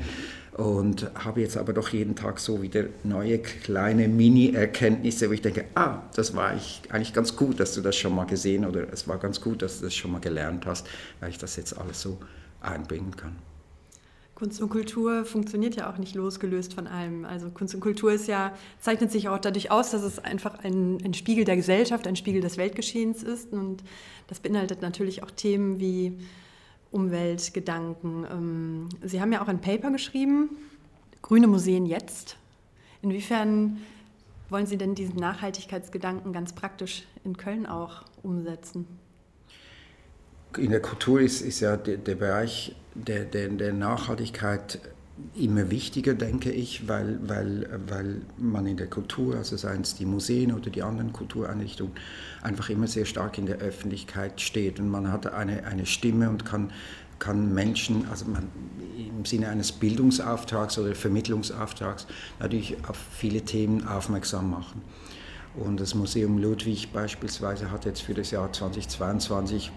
und 0.58 1.08
habe 1.14 1.40
jetzt 1.40 1.56
aber 1.56 1.72
doch 1.72 1.90
jeden 1.90 2.16
Tag 2.16 2.40
so 2.40 2.62
wieder 2.62 2.84
neue 3.04 3.38
kleine 3.38 4.08
Mini-Erkenntnisse, 4.08 5.28
wo 5.28 5.32
ich 5.32 5.40
denke, 5.40 5.66
ah, 5.76 6.02
das 6.16 6.34
war 6.34 6.56
ich 6.56 6.82
eigentlich 6.90 7.14
ganz 7.14 7.36
gut, 7.36 7.60
dass 7.60 7.74
du 7.74 7.80
das 7.80 7.96
schon 7.96 8.14
mal 8.14 8.26
gesehen 8.26 8.64
oder 8.64 8.92
es 8.92 9.06
war 9.06 9.18
ganz 9.18 9.40
gut, 9.40 9.62
dass 9.62 9.78
du 9.78 9.84
das 9.84 9.94
schon 9.94 10.10
mal 10.10 10.20
gelernt 10.20 10.66
hast, 10.66 10.86
weil 11.20 11.30
ich 11.30 11.38
das 11.38 11.54
jetzt 11.54 11.78
alles 11.78 12.00
so 12.02 12.18
einbringen 12.60 13.14
kann. 13.16 13.36
Kunst 14.34 14.60
und 14.60 14.68
Kultur 14.68 15.24
funktioniert 15.24 15.76
ja 15.76 15.92
auch 15.92 15.98
nicht 15.98 16.16
losgelöst 16.16 16.74
von 16.74 16.86
allem. 16.88 17.24
Also 17.24 17.50
Kunst 17.50 17.74
und 17.74 17.80
Kultur 17.80 18.12
ist 18.12 18.26
ja, 18.26 18.52
zeichnet 18.80 19.12
sich 19.12 19.28
auch 19.28 19.38
dadurch 19.38 19.70
aus, 19.70 19.90
dass 19.90 20.02
es 20.02 20.18
einfach 20.18 20.58
ein, 20.64 20.98
ein 21.04 21.14
Spiegel 21.14 21.44
der 21.44 21.56
Gesellschaft, 21.56 22.06
ein 22.06 22.14
Spiegel 22.14 22.40
des 22.40 22.56
Weltgeschehens 22.56 23.22
ist. 23.22 23.52
Und 23.52 23.82
das 24.28 24.38
beinhaltet 24.38 24.82
natürlich 24.82 25.24
auch 25.24 25.30
Themen 25.30 25.80
wie 25.80 26.18
Umweltgedanken. 26.90 28.26
Ähm, 28.30 28.88
Sie 29.02 29.20
haben 29.20 29.32
ja 29.32 29.42
auch 29.42 29.48
ein 29.48 29.60
Paper 29.60 29.90
geschrieben, 29.90 30.50
Grüne 31.22 31.46
Museen 31.46 31.86
jetzt. 31.86 32.36
Inwiefern 33.02 33.78
wollen 34.48 34.66
Sie 34.66 34.78
denn 34.78 34.94
diesen 34.94 35.16
Nachhaltigkeitsgedanken 35.16 36.32
ganz 36.32 36.52
praktisch 36.52 37.04
in 37.24 37.36
Köln 37.36 37.66
auch 37.66 38.04
umsetzen? 38.22 38.86
In 40.56 40.70
der 40.70 40.80
Kultur 40.80 41.20
ist, 41.20 41.42
ist 41.42 41.60
ja 41.60 41.76
der, 41.76 41.98
der 41.98 42.14
Bereich 42.14 42.74
der, 42.94 43.24
der, 43.24 43.48
der 43.48 43.72
Nachhaltigkeit 43.72 44.80
immer 45.34 45.70
wichtiger, 45.70 46.14
denke 46.14 46.50
ich, 46.50 46.88
weil, 46.88 47.18
weil, 47.22 47.68
weil 47.86 48.22
man 48.36 48.66
in 48.66 48.76
der 48.76 48.88
Kultur, 48.88 49.36
also 49.36 49.56
seien 49.56 49.82
es 49.82 49.94
die 49.94 50.06
Museen 50.06 50.52
oder 50.52 50.70
die 50.70 50.82
anderen 50.82 51.12
Kultureinrichtungen, 51.12 51.92
einfach 52.42 52.70
immer 52.70 52.86
sehr 52.86 53.04
stark 53.04 53.38
in 53.38 53.46
der 53.46 53.58
Öffentlichkeit 53.58 54.40
steht 54.40 54.80
und 54.80 54.88
man 54.88 55.10
hat 55.12 55.32
eine, 55.32 55.64
eine 55.64 55.86
Stimme 55.86 56.30
und 56.30 56.44
kann, 56.44 56.72
kann 57.18 57.52
Menschen, 57.52 58.06
also 58.10 58.26
man, 58.26 58.48
im 58.96 59.24
Sinne 59.24 59.48
eines 59.48 59.72
Bildungsauftrags 59.72 60.78
oder 60.78 60.94
Vermittlungsauftrags, 60.94 62.06
natürlich 62.40 62.76
auf 62.88 62.98
viele 63.12 63.42
Themen 63.42 63.86
aufmerksam 63.86 64.50
machen. 64.50 64.82
Und 65.54 65.80
das 65.80 65.94
Museum 65.94 66.38
Ludwig 66.38 66.92
beispielsweise 66.92 67.70
hat 67.70 67.84
jetzt 67.84 68.02
für 68.02 68.14
das 68.14 68.30
Jahr 68.30 68.52
2022 68.52 69.72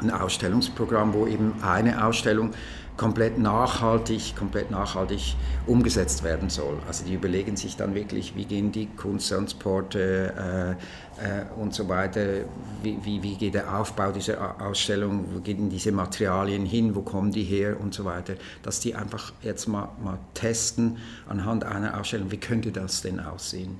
ein 0.00 0.10
Ausstellungsprogramm, 0.10 1.12
wo 1.12 1.26
eben 1.26 1.62
eine 1.62 2.04
Ausstellung 2.04 2.52
komplett 2.96 3.38
nachhaltig, 3.38 4.36
komplett 4.36 4.70
nachhaltig 4.70 5.34
umgesetzt 5.66 6.22
werden 6.22 6.48
soll. 6.48 6.78
Also 6.86 7.04
die 7.04 7.14
überlegen 7.14 7.56
sich 7.56 7.76
dann 7.76 7.94
wirklich, 7.94 8.36
wie 8.36 8.44
gehen 8.44 8.70
die 8.70 8.86
Kunsttransporte 8.86 10.76
äh, 11.18 11.40
äh, 11.40 11.44
und 11.60 11.74
so 11.74 11.88
weiter, 11.88 12.44
wie, 12.82 12.98
wie, 13.02 13.22
wie, 13.22 13.36
geht 13.36 13.54
der 13.54 13.76
Aufbau 13.78 14.12
dieser 14.12 14.60
Ausstellung, 14.60 15.24
wo 15.32 15.40
gehen 15.40 15.70
diese 15.70 15.90
Materialien 15.90 16.64
hin, 16.64 16.94
wo 16.94 17.02
kommen 17.02 17.32
die 17.32 17.42
her 17.42 17.80
und 17.80 17.94
so 17.94 18.04
weiter, 18.04 18.34
dass 18.62 18.78
die 18.78 18.94
einfach 18.94 19.32
jetzt 19.42 19.66
mal, 19.66 19.88
mal 20.02 20.18
testen 20.34 20.98
anhand 21.28 21.64
einer 21.64 21.98
Ausstellung, 21.98 22.30
wie 22.30 22.38
könnte 22.38 22.70
das 22.70 23.02
denn 23.02 23.18
aussehen. 23.18 23.78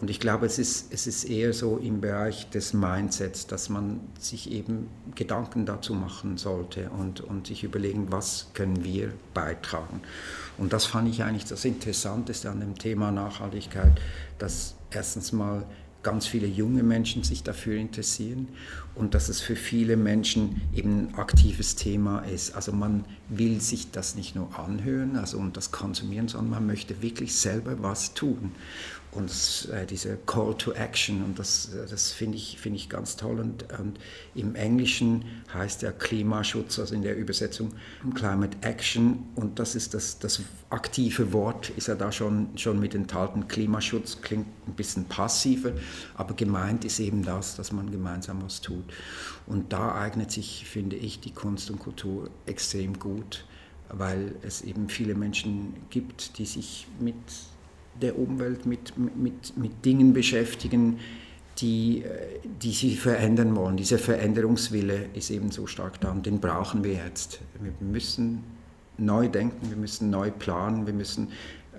Und 0.00 0.10
ich 0.10 0.20
glaube, 0.20 0.46
es 0.46 0.58
ist, 0.58 0.92
es 0.92 1.06
ist 1.06 1.24
eher 1.24 1.52
so 1.52 1.76
im 1.76 2.00
Bereich 2.00 2.48
des 2.50 2.72
Mindsets, 2.72 3.46
dass 3.46 3.68
man 3.68 4.00
sich 4.18 4.50
eben 4.50 4.88
Gedanken 5.14 5.66
dazu 5.66 5.92
machen 5.92 6.36
sollte 6.36 6.90
und, 6.90 7.20
und 7.20 7.48
sich 7.48 7.64
überlegen, 7.64 8.12
was 8.12 8.48
können 8.54 8.84
wir 8.84 9.12
beitragen. 9.34 10.00
Und 10.56 10.72
das 10.72 10.86
fand 10.86 11.08
ich 11.08 11.24
eigentlich 11.24 11.46
das 11.46 11.64
Interessanteste 11.64 12.48
an 12.48 12.60
dem 12.60 12.78
Thema 12.78 13.10
Nachhaltigkeit, 13.10 14.00
dass 14.38 14.76
erstens 14.90 15.32
mal 15.32 15.64
ganz 16.04 16.28
viele 16.28 16.46
junge 16.46 16.84
Menschen 16.84 17.24
sich 17.24 17.42
dafür 17.42 17.76
interessieren 17.76 18.48
und 18.94 19.14
dass 19.14 19.28
es 19.28 19.40
für 19.40 19.56
viele 19.56 19.96
Menschen 19.96 20.62
eben 20.72 21.08
ein 21.08 21.14
aktives 21.16 21.74
Thema 21.74 22.20
ist. 22.20 22.54
Also 22.54 22.72
man 22.72 23.04
will 23.28 23.60
sich 23.60 23.90
das 23.90 24.14
nicht 24.14 24.36
nur 24.36 24.56
anhören 24.58 25.16
also 25.16 25.38
und 25.38 25.56
das 25.56 25.72
konsumieren, 25.72 26.28
sondern 26.28 26.50
man 26.50 26.66
möchte 26.66 27.02
wirklich 27.02 27.34
selber 27.34 27.82
was 27.82 28.14
tun 28.14 28.52
und 29.12 29.68
äh, 29.72 29.86
diese 29.86 30.18
Call 30.26 30.54
to 30.58 30.72
Action 30.72 31.24
und 31.24 31.38
das, 31.38 31.70
das 31.88 32.12
finde 32.12 32.36
ich, 32.36 32.58
find 32.58 32.76
ich 32.76 32.90
ganz 32.90 33.16
toll. 33.16 33.40
Und, 33.40 33.64
und, 33.78 33.98
im 34.34 34.54
Englischen 34.54 35.24
heißt 35.52 35.82
ja 35.82 35.92
Klimaschutz, 35.92 36.78
also 36.78 36.94
in 36.94 37.02
der 37.02 37.16
Übersetzung 37.16 37.72
Climate 38.14 38.58
Action. 38.60 39.24
Und 39.34 39.58
das 39.58 39.74
ist 39.74 39.94
das, 39.94 40.18
das 40.18 40.42
aktive 40.68 41.32
Wort, 41.32 41.70
ist 41.70 41.88
ja 41.88 41.94
da 41.94 42.12
schon, 42.12 42.56
schon 42.58 42.78
mit 42.78 42.94
enthalten. 42.94 43.48
Klimaschutz 43.48 44.20
klingt 44.20 44.46
ein 44.66 44.74
bisschen 44.74 45.06
passiver, 45.06 45.72
aber 46.14 46.34
gemeint 46.34 46.84
ist 46.84 47.00
eben 47.00 47.22
das, 47.22 47.56
dass 47.56 47.72
man 47.72 47.90
gemeinsam 47.90 48.42
was 48.44 48.60
tut. 48.60 48.84
Und 49.46 49.72
da 49.72 49.94
eignet 49.94 50.30
sich, 50.30 50.66
finde 50.66 50.96
ich, 50.96 51.20
die 51.20 51.32
Kunst 51.32 51.70
und 51.70 51.78
Kultur 51.78 52.28
extrem 52.44 52.98
gut, 52.98 53.46
weil 53.88 54.34
es 54.42 54.60
eben 54.60 54.90
viele 54.90 55.14
Menschen 55.14 55.74
gibt, 55.88 56.38
die 56.38 56.44
sich 56.44 56.86
mit 57.00 57.16
der 58.00 58.18
Umwelt, 58.18 58.66
mit, 58.66 58.92
mit, 58.96 59.56
mit 59.56 59.84
Dingen 59.84 60.12
beschäftigen, 60.12 60.98
die, 61.58 62.04
die 62.62 62.70
sie 62.70 62.94
verändern 62.94 63.56
wollen. 63.56 63.76
Dieser 63.76 63.98
Veränderungswille 63.98 65.06
ist 65.14 65.30
eben 65.30 65.50
so 65.50 65.66
stark 65.66 66.00
da 66.00 66.12
und 66.12 66.24
den 66.24 66.40
brauchen 66.40 66.84
wir 66.84 66.94
jetzt. 66.94 67.40
Wir 67.60 67.72
müssen 67.80 68.44
neu 68.96 69.28
denken, 69.28 69.68
wir 69.68 69.76
müssen 69.76 70.10
neu 70.10 70.30
planen, 70.30 70.86
wir 70.86 70.94
müssen 70.94 71.28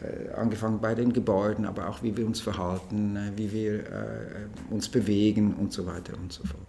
äh, 0.01 0.31
angefangen 0.33 0.79
bei 0.79 0.95
den 0.95 1.11
Gebäuden, 1.11 1.65
aber 1.65 1.89
auch 1.89 2.01
wie 2.01 2.15
wir 2.15 2.25
uns 2.25 2.39
verhalten, 2.39 3.15
äh, 3.15 3.31
wie 3.35 3.51
wir 3.51 3.79
äh, 3.79 4.73
uns 4.73 4.87
bewegen 4.87 5.53
und 5.55 5.73
so 5.73 5.85
weiter 5.85 6.13
und 6.17 6.31
so 6.31 6.43
fort. 6.45 6.63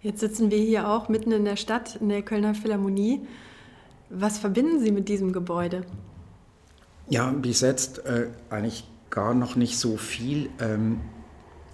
Jetzt 0.00 0.20
sitzen 0.20 0.50
wir 0.50 0.58
hier 0.58 0.88
auch 0.88 1.08
mitten 1.08 1.32
in 1.32 1.44
der 1.44 1.56
Stadt, 1.56 1.96
in 2.00 2.08
der 2.08 2.22
Kölner 2.22 2.54
Philharmonie. 2.54 3.20
Was 4.10 4.38
verbinden 4.38 4.80
Sie 4.80 4.90
mit 4.90 5.08
diesem 5.08 5.32
Gebäude? 5.32 5.84
Ja, 7.10 7.30
bis 7.30 7.62
jetzt 7.62 8.04
äh, 8.04 8.28
eigentlich 8.50 8.84
gar 9.08 9.32
noch 9.32 9.56
nicht 9.56 9.78
so 9.78 9.96
viel. 9.96 10.50
Ähm, 10.60 11.00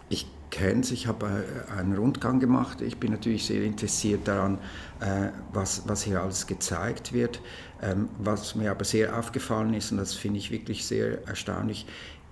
ich 0.09 0.29
kenne 0.51 0.83
es, 0.83 0.93
ich 0.93 1.09
habe 1.09 1.27
äh, 1.27 1.73
einen 1.73 1.97
Rundgang 1.97 2.39
gemacht. 2.39 2.81
Ich 2.81 2.99
bin 2.99 3.11
natürlich 3.11 3.45
sehr 3.45 3.65
interessiert 3.65 4.29
daran, 4.29 4.59
äh, 5.01 5.31
was, 5.53 5.89
was 5.89 6.05
hier 6.05 6.23
alles 6.23 6.47
gezeigt 6.47 7.13
wird. 7.13 7.41
Ähm, 7.83 8.09
was 8.19 8.55
mir 8.55 8.71
aber 8.71 8.85
sehr 8.85 9.19
aufgefallen 9.19 9.75
ist, 9.75 9.91
und 9.91 9.99
das 9.99 10.15
finde 10.15 10.39
ich 10.39 10.53
wirklich 10.53 10.87
sehr 10.87 11.27
erstaunlich, 11.27 11.85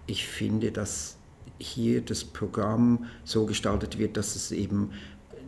ich 0.06 0.28
finde, 0.28 0.70
dass 0.70 1.16
hier 1.58 2.02
das 2.02 2.24
Programm 2.24 3.06
so 3.24 3.46
gestaltet 3.46 3.98
wird, 3.98 4.16
dass 4.16 4.36
es 4.36 4.52
eben 4.52 4.92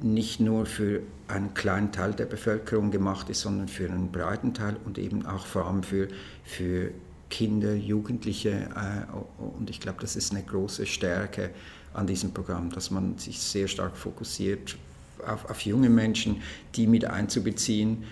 nicht 0.02 0.40
nur 0.40 0.66
für 0.66 1.02
einen 1.28 1.54
kleinen 1.54 1.92
Teil 1.92 2.14
der 2.14 2.26
Bevölkerung 2.26 2.90
gemacht 2.90 3.30
ist, 3.30 3.42
sondern 3.42 3.68
für 3.68 3.88
einen 3.88 4.10
breiten 4.10 4.54
Teil 4.54 4.76
und 4.84 4.98
eben 4.98 5.24
auch 5.24 5.46
vor 5.46 5.66
allem 5.66 5.84
für, 5.84 6.08
für 6.42 6.90
Kinder, 7.34 7.74
Jugendliche. 7.74 8.68
Äh, 8.76 9.42
und 9.58 9.68
ich 9.68 9.80
glaube, 9.80 10.00
das 10.00 10.14
ist 10.14 10.30
eine 10.30 10.44
große 10.44 10.86
Stärke 10.86 11.50
an 11.92 12.06
diesem 12.06 12.32
Programm, 12.32 12.70
dass 12.70 12.92
man 12.92 13.18
sich 13.18 13.40
sehr 13.40 13.66
stark 13.66 13.96
fokussiert 13.96 14.76
auf, 15.26 15.50
auf 15.50 15.60
junge 15.62 15.90
Menschen, 15.90 16.42
die 16.76 16.86
mit 16.86 17.04
einzubeziehen. 17.04 18.04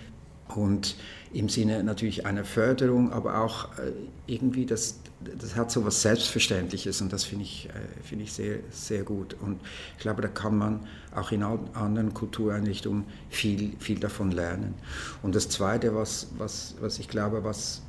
Und 0.57 0.97
im 1.33 1.49
Sinne 1.49 1.85
natürlich 1.85 2.27
einer 2.27 2.45
Förderung, 2.45 3.13
aber 3.13 3.39
auch 3.39 3.67
äh, 3.79 3.93
irgendwie, 4.27 4.67
das, 4.67 4.99
das 5.39 5.55
hat 5.55 5.71
so 5.71 5.85
was 5.85 6.03
Selbstverständliches 6.03 7.01
und 7.01 7.13
das 7.13 7.23
finde 7.23 7.45
ich, 7.45 7.69
äh, 7.69 8.03
find 8.03 8.23
ich 8.23 8.33
sehr, 8.33 8.59
sehr 8.73 9.05
gut. 9.05 9.37
Und 9.41 9.61
ich 9.97 10.03
glaube, 10.03 10.21
da 10.21 10.29
kann 10.29 10.59
man 10.59 10.81
auch 11.15 11.31
in 11.31 11.45
anderen 11.45 12.13
Kultureinrichtungen 12.13 13.05
viel, 13.31 13.75
viel 13.79 14.01
davon 14.01 14.33
lernen. 14.33 14.75
Und 15.23 15.37
das 15.37 15.49
Zweite, 15.49 15.95
was, 15.95 16.27
was, 16.39 16.75
was 16.81 16.99
ich 16.99 17.09
glaube, 17.09 17.45
was 17.45 17.83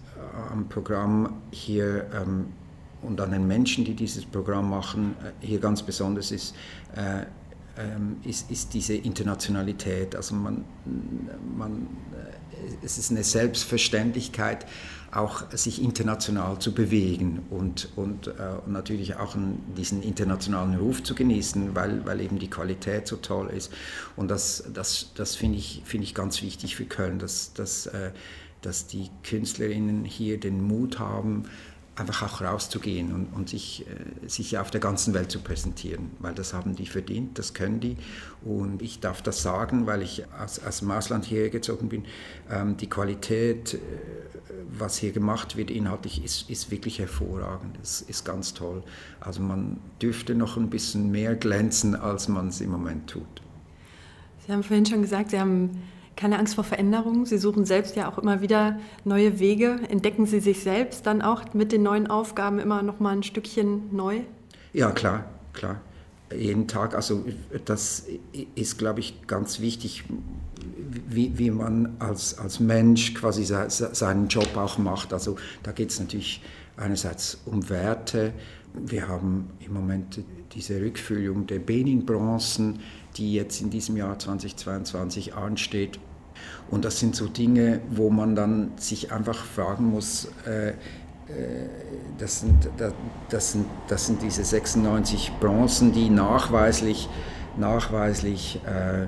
am 0.51 0.67
Programm 0.69 1.41
hier 1.51 2.07
ähm, 2.13 2.47
und 3.01 3.19
an 3.19 3.31
den 3.31 3.47
Menschen, 3.47 3.85
die 3.85 3.93
dieses 3.93 4.25
Programm 4.25 4.69
machen, 4.69 5.15
äh, 5.23 5.45
hier 5.45 5.59
ganz 5.59 5.83
besonders 5.83 6.31
ist, 6.31 6.55
äh, 6.95 7.25
ähm, 7.75 8.17
ist, 8.23 8.51
ist, 8.51 8.73
diese 8.73 8.93
Internationalität. 8.93 10.15
Also 10.15 10.35
man, 10.35 10.63
man, 11.57 11.87
äh, 12.13 12.85
es 12.85 12.97
ist 12.97 13.11
eine 13.11 13.23
Selbstverständlichkeit, 13.23 14.65
auch 15.11 15.43
sich 15.51 15.81
international 15.81 16.59
zu 16.59 16.73
bewegen 16.73 17.45
und, 17.49 17.89
und, 17.95 18.27
äh, 18.27 18.31
und 18.65 18.71
natürlich 18.71 19.15
auch 19.15 19.35
diesen 19.77 20.01
internationalen 20.01 20.75
Ruf 20.75 21.03
zu 21.03 21.15
genießen, 21.15 21.75
weil, 21.75 22.05
weil 22.05 22.21
eben 22.21 22.39
die 22.39 22.49
Qualität 22.49 23.07
so 23.07 23.17
toll 23.17 23.49
ist. 23.49 23.71
Und 24.15 24.29
das, 24.29 24.63
das, 24.73 25.11
das 25.15 25.35
finde 25.35 25.57
ich, 25.57 25.81
find 25.85 26.03
ich 26.03 26.13
ganz 26.15 26.41
wichtig 26.41 26.75
für 26.75 26.85
Köln, 26.85 27.19
dass, 27.19 27.53
dass 27.53 27.87
äh, 27.87 28.11
dass 28.65 28.87
die 28.87 29.09
Künstlerinnen 29.23 30.05
hier 30.05 30.39
den 30.39 30.63
Mut 30.63 30.99
haben, 30.99 31.45
einfach 31.95 32.23
auch 32.23 32.41
rauszugehen 32.41 33.13
und, 33.13 33.27
und 33.33 33.49
sich, 33.49 33.85
äh, 33.87 34.27
sich 34.27 34.57
auf 34.57 34.71
der 34.71 34.81
ganzen 34.81 35.13
Welt 35.13 35.29
zu 35.29 35.39
präsentieren, 35.39 36.11
weil 36.19 36.33
das 36.33 36.53
haben 36.53 36.75
die 36.75 36.87
verdient, 36.87 37.37
das 37.37 37.53
können 37.53 37.79
die. 37.79 37.97
Und 38.43 38.81
ich 38.81 38.99
darf 38.99 39.21
das 39.21 39.43
sagen, 39.43 39.85
weil 39.85 40.01
ich 40.01 40.23
aus, 40.39 40.59
aus 40.59 40.79
dem 40.79 40.89
Ausland 40.91 41.25
hierher 41.25 41.49
gezogen 41.49 41.89
bin. 41.89 42.05
Ähm, 42.49 42.77
die 42.77 42.89
Qualität, 42.89 43.75
äh, 43.75 43.77
was 44.75 44.97
hier 44.97 45.11
gemacht 45.11 45.55
wird 45.55 45.69
inhaltlich, 45.69 46.23
ist, 46.23 46.49
ist 46.49 46.71
wirklich 46.71 46.97
hervorragend. 46.97 47.77
Es 47.83 48.01
ist 48.01 48.25
ganz 48.25 48.55
toll. 48.55 48.83
Also 49.19 49.41
man 49.41 49.79
dürfte 50.01 50.33
noch 50.33 50.57
ein 50.57 50.71
bisschen 50.71 51.11
mehr 51.11 51.35
glänzen, 51.35 51.95
als 51.95 52.27
man 52.27 52.47
es 52.47 52.59
im 52.59 52.71
Moment 52.71 53.07
tut. 53.07 53.41
Sie 54.45 54.51
haben 54.51 54.63
vorhin 54.63 54.85
schon 54.85 55.03
gesagt, 55.03 55.29
Sie 55.29 55.39
haben 55.39 55.69
keine 56.15 56.39
Angst 56.39 56.55
vor 56.55 56.63
Veränderungen. 56.63 57.25
Sie 57.25 57.37
suchen 57.37 57.65
selbst 57.65 57.95
ja 57.95 58.09
auch 58.11 58.17
immer 58.17 58.41
wieder 58.41 58.79
neue 59.03 59.39
Wege. 59.39 59.79
Entdecken 59.89 60.25
Sie 60.25 60.39
sich 60.39 60.61
selbst 60.61 61.05
dann 61.05 61.21
auch 61.21 61.53
mit 61.53 61.71
den 61.71 61.83
neuen 61.83 62.07
Aufgaben 62.07 62.59
immer 62.59 62.81
noch 62.83 62.99
mal 62.99 63.11
ein 63.11 63.23
Stückchen 63.23 63.95
neu? 63.95 64.21
Ja, 64.73 64.91
klar, 64.91 65.25
klar. 65.53 65.81
Jeden 66.35 66.67
Tag. 66.67 66.95
Also 66.95 67.25
das 67.65 68.07
ist, 68.55 68.77
glaube 68.77 69.01
ich, 69.01 69.27
ganz 69.27 69.59
wichtig, 69.59 70.03
wie, 71.07 71.37
wie 71.37 71.51
man 71.51 71.95
als, 71.99 72.37
als 72.37 72.59
Mensch 72.59 73.13
quasi 73.13 73.43
seinen 73.45 74.27
Job 74.27 74.55
auch 74.55 74.77
macht. 74.77 75.13
Also 75.13 75.35
da 75.61 75.71
geht 75.71 75.91
es 75.91 75.99
natürlich 75.99 76.41
einerseits 76.77 77.41
um 77.45 77.69
Werte. 77.69 78.33
Wir 78.73 79.07
haben 79.07 79.49
im 79.59 79.73
Moment 79.73 80.23
diese 80.53 80.81
Rückfüllung 80.81 81.45
der 81.45 81.59
Benin-Bronzen 81.59 82.79
die 83.17 83.33
jetzt 83.33 83.61
in 83.61 83.69
diesem 83.69 83.97
Jahr 83.97 84.17
2022 84.17 85.35
ansteht. 85.35 85.99
Und 86.69 86.85
das 86.85 86.99
sind 86.99 87.15
so 87.15 87.27
Dinge, 87.27 87.81
wo 87.89 88.09
man 88.09 88.35
dann 88.35 88.71
sich 88.77 89.11
einfach 89.11 89.45
fragen 89.45 89.85
muss, 89.85 90.27
äh, 90.45 90.69
äh 90.69 90.73
das, 92.17 92.41
sind, 92.41 92.69
das, 93.29 93.51
sind, 93.51 93.65
das 93.87 94.07
sind 94.07 94.21
diese 94.21 94.43
96 94.43 95.31
Bronzen, 95.39 95.93
die 95.93 96.09
nachweislich, 96.09 97.07
nachweislich 97.57 98.59
äh, 98.65 99.07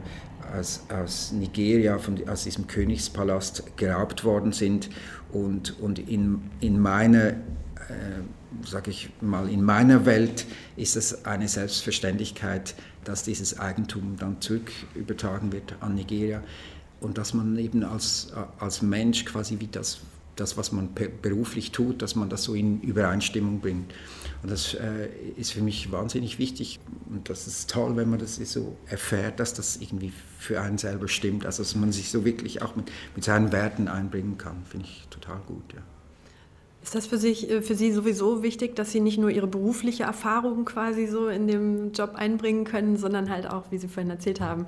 aus, 0.58 0.84
aus 0.90 1.32
Nigeria, 1.32 1.98
von, 1.98 2.28
aus 2.28 2.44
diesem 2.44 2.68
Königspalast 2.68 3.78
geraubt 3.78 4.24
worden 4.24 4.54
sind. 4.54 4.90
Und, 5.34 5.80
und 5.80 6.00
in, 6.00 6.50
in 6.62 6.80
meiner 6.80 7.30
äh, 7.30 8.22
sage 8.64 8.92
ich 8.92 9.10
mal, 9.22 9.50
in 9.50 9.64
meiner 9.64 10.06
Welt 10.06 10.46
ist 10.76 10.96
es 10.96 11.26
eine 11.26 11.48
Selbstverständlichkeit, 11.48 12.76
dass 13.06 13.24
dieses 13.24 13.60
Eigentum 13.60 14.18
dann 14.18 14.42
zurück 14.42 14.72
übertragen 14.94 15.52
wird 15.52 15.76
an 15.80 15.96
Nigeria 15.96 16.44
und 17.00 17.18
dass 17.18 17.34
man 17.34 17.58
eben 17.58 17.84
als, 17.84 18.34
als 18.60 18.82
Mensch 18.82 19.26
quasi 19.26 19.60
wie 19.60 19.68
das 19.68 20.00
das, 20.36 20.58
was 20.58 20.72
man 20.72 20.90
beruflich 21.22 21.72
tut, 21.72 22.02
dass 22.02 22.16
man 22.16 22.30
das 22.30 22.44
so 22.44 22.56
in 22.56 22.82
Übereinstimmung 22.82 23.62
bringt. 23.62 23.94
Und 24.44 24.52
das 24.52 24.74
äh, 24.74 25.08
ist 25.38 25.54
für 25.54 25.62
mich 25.62 25.92
wahnsinnig 25.92 26.40
wichtig 26.40 26.80
und 27.10 27.30
das 27.30 27.48
ist 27.48 27.70
toll, 27.70 27.96
wenn 27.96 28.10
man 28.10 28.20
das 28.20 28.36
so 28.36 28.78
erfährt, 28.88 29.40
dass 29.40 29.54
das 29.54 29.78
irgendwie 29.78 30.12
für 30.38 30.62
einen 30.62 30.78
selber 30.78 31.08
stimmt, 31.08 31.46
also 31.46 31.64
dass 31.64 31.76
man 31.76 31.92
sich 31.92 32.12
so 32.12 32.26
wirklich 32.26 32.62
auch 32.62 32.76
mit, 32.76 32.92
mit 33.16 33.24
seinen 33.24 33.52
Werten 33.52 33.88
einbringen 33.88 34.38
kann, 34.38 34.64
finde 34.66 34.88
ich 34.88 35.08
total 35.10 35.40
gut. 35.48 35.74
Ja. 35.74 35.82
Ist 36.86 36.94
das 36.94 37.08
für, 37.08 37.18
sich, 37.18 37.50
äh, 37.50 37.64
für 37.64 37.74
Sie 37.74 37.92
sowieso 37.92 38.44
wichtig, 38.44 38.76
dass 38.76 38.92
Sie 38.92 39.00
nicht 39.00 39.18
nur 39.18 39.32
Ihre 39.32 39.48
berufliche 39.48 40.04
Erfahrung 40.04 40.66
quasi 40.66 41.08
so 41.08 41.30
in 41.30 41.48
dem 41.48 41.94
Job 41.94 42.12
einbringen 42.14 42.64
können, 42.64 42.96
sondern 42.96 43.32
halt 43.32 43.50
auch, 43.50 43.64
wie 43.72 43.80
Sie 43.80 43.88
vorhin 43.88 44.12
erzählt 44.12 44.40
haben, 44.40 44.68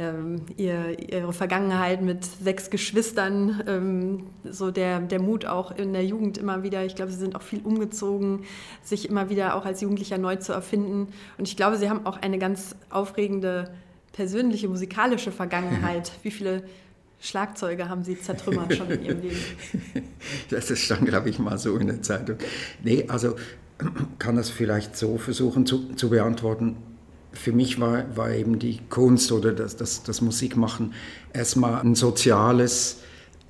ähm, 0.00 0.42
ihr, 0.56 0.98
Ihre 1.12 1.32
Vergangenheit 1.32 2.02
mit 2.02 2.24
sechs 2.24 2.68
Geschwistern, 2.68 3.62
ähm, 3.68 4.26
so 4.42 4.72
der, 4.72 4.98
der 4.98 5.22
Mut 5.22 5.46
auch 5.46 5.70
in 5.70 5.92
der 5.92 6.04
Jugend 6.04 6.36
immer 6.36 6.64
wieder, 6.64 6.84
ich 6.84 6.96
glaube, 6.96 7.12
Sie 7.12 7.18
sind 7.18 7.36
auch 7.36 7.42
viel 7.42 7.60
umgezogen, 7.62 8.40
sich 8.82 9.08
immer 9.08 9.30
wieder 9.30 9.54
auch 9.54 9.64
als 9.64 9.82
Jugendlicher 9.82 10.18
neu 10.18 10.34
zu 10.34 10.52
erfinden. 10.52 11.12
Und 11.38 11.46
ich 11.46 11.56
glaube, 11.56 11.76
Sie 11.76 11.88
haben 11.88 12.06
auch 12.06 12.20
eine 12.20 12.38
ganz 12.38 12.74
aufregende 12.90 13.72
persönliche 14.10 14.66
musikalische 14.66 15.30
Vergangenheit. 15.30 16.10
Wie 16.24 16.32
viele 16.32 16.64
Schlagzeuge 17.22 17.88
haben 17.88 18.02
Sie 18.02 18.20
zertrümmert 18.20 18.74
schon 18.74 18.90
in 18.90 19.04
Ihrem 19.04 19.22
Leben? 19.22 19.36
Das 20.50 20.76
stand, 20.78 21.06
glaube 21.06 21.30
ich, 21.30 21.38
mal 21.38 21.56
so 21.56 21.76
in 21.76 21.86
der 21.86 22.02
Zeitung. 22.02 22.36
Nee, 22.82 23.06
also 23.08 23.36
kann 24.18 24.36
das 24.36 24.50
vielleicht 24.50 24.96
so 24.96 25.18
versuchen 25.18 25.64
zu, 25.64 25.94
zu 25.94 26.10
beantworten. 26.10 26.76
Für 27.32 27.52
mich 27.52 27.80
war, 27.80 28.16
war 28.16 28.30
eben 28.30 28.58
die 28.58 28.80
Kunst 28.90 29.30
oder 29.30 29.52
das, 29.52 29.76
das, 29.76 30.02
das 30.02 30.20
Musikmachen 30.20 30.94
erstmal 31.32 31.80
ein 31.80 31.94
soziales 31.94 32.98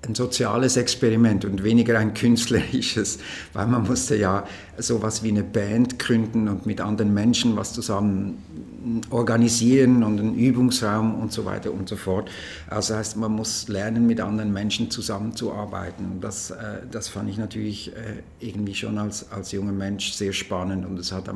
ein 0.05 0.17
soziales 0.17 0.77
Experiment 0.77 1.45
und 1.45 1.63
weniger 1.63 1.97
ein 1.97 2.13
künstlerisches, 2.13 3.21
weil 3.53 3.69
man 3.69 3.85
musste 3.85 4.17
ja 4.17 4.45
sowas 4.77 5.23
wie 5.23 5.29
eine 5.29 5.45
Band 5.45 6.01
gründen 6.01 6.49
und 6.49 6.67
mit 6.67 6.81
anderen 6.81 7.15
Menschen 7.15 7.57
was 7.57 7.73
zusammen 7.73 8.62
organisieren 9.11 10.03
und 10.03 10.19
einen 10.19 10.35
Übungsraum 10.35 11.15
und 11.15 11.33
so 11.33 11.45
weiter 11.45 11.73
und 11.73 11.89
so 11.89 11.97
fort. 11.97 12.31
Also 12.69 12.95
heißt, 12.97 13.17
man 13.17 13.33
muss 13.33 13.69
lernen, 13.69 14.07
mit 14.07 14.21
anderen 14.21 14.53
Menschen 14.53 14.91
zusammenzuarbeiten. 14.91 16.21
Das, 16.21 16.51
äh, 16.51 16.81
das 16.91 17.09
fand 17.09 17.31
ich 17.31 17.39
natürlich 17.39 17.93
äh, 17.95 18.23
irgendwie 18.41 18.75
schon 18.75 18.99
als, 18.99 19.31
als 19.31 19.53
junger 19.53 19.73
Mensch 19.73 20.13
sehr 20.13 20.33
spannend 20.33 20.87
und 20.87 20.99
es 20.99 21.13
hat 21.13 21.29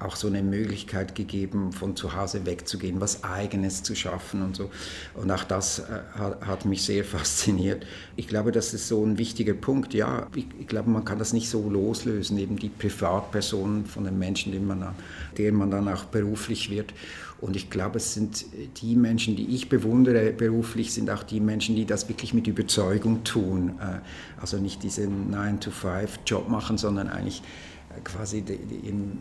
auch 0.00 0.16
so 0.16 0.26
eine 0.26 0.42
Möglichkeit 0.42 1.14
gegeben, 1.14 1.72
von 1.72 1.96
zu 1.96 2.16
Hause 2.16 2.46
wegzugehen, 2.46 3.00
was 3.00 3.22
Eigenes 3.24 3.82
zu 3.82 3.94
schaffen 3.94 4.42
und 4.42 4.56
so. 4.56 4.70
Und 5.14 5.30
auch 5.30 5.44
das 5.44 5.80
äh, 5.80 5.82
hat, 6.18 6.46
hat 6.46 6.64
mich 6.64 6.82
sehr 6.82 7.04
fasziniert. 7.04 7.86
Ich 8.16 8.28
glaube, 8.28 8.52
das 8.52 8.74
ist 8.74 8.88
so 8.88 9.04
ein 9.04 9.18
wichtiger 9.18 9.54
Punkt. 9.54 9.94
Ja, 9.94 10.26
ich, 10.34 10.46
ich 10.58 10.66
glaube, 10.66 10.90
man 10.90 11.04
kann 11.04 11.18
das 11.18 11.32
nicht 11.32 11.48
so 11.48 11.68
loslösen, 11.68 12.38
eben 12.38 12.58
die 12.58 12.68
Privatpersonen 12.68 13.86
von 13.86 14.04
den 14.04 14.18
Menschen, 14.18 14.52
denen 14.52 14.66
man, 14.66 14.94
denen 15.38 15.56
man 15.56 15.70
dann 15.70 15.88
auch 15.88 16.04
beruflich 16.04 16.70
wird. 16.74 16.92
Und 17.40 17.56
ich 17.56 17.70
glaube, 17.70 17.98
es 17.98 18.14
sind 18.14 18.46
die 18.80 18.96
Menschen, 18.96 19.36
die 19.36 19.54
ich 19.54 19.68
bewundere 19.68 20.32
beruflich, 20.32 20.92
sind 20.92 21.10
auch 21.10 21.22
die 21.22 21.40
Menschen, 21.40 21.76
die 21.76 21.84
das 21.84 22.08
wirklich 22.08 22.34
mit 22.34 22.46
Überzeugung 22.46 23.24
tun. 23.24 23.78
Äh, 23.80 24.00
also 24.40 24.58
nicht 24.58 24.82
diesen 24.82 25.34
9-to-5-Job 25.34 26.48
machen, 26.48 26.78
sondern 26.78 27.08
eigentlich 27.08 27.42
äh, 27.90 28.00
quasi 28.02 28.44
in, 28.82 29.18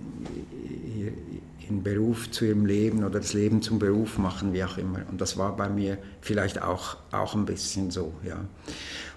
in 1.70 1.84
Beruf 1.84 2.30
zu 2.32 2.46
ihrem 2.46 2.66
Leben 2.66 3.04
oder 3.04 3.20
das 3.20 3.34
Leben 3.34 3.62
zum 3.62 3.80
Beruf 3.80 4.18
machen, 4.18 4.54
wie 4.54 4.63
auch 4.63 4.78
immer. 4.78 5.00
Und 5.10 5.22
das 5.22 5.38
war 5.38 5.56
bei 5.56 5.70
mir 5.70 5.98
vielleicht 6.22 6.62
auch, 6.62 6.98
auch 7.12 7.36
ein 7.36 7.46
bisschen 7.46 7.92
so. 7.92 8.13
Ja. 8.26 8.46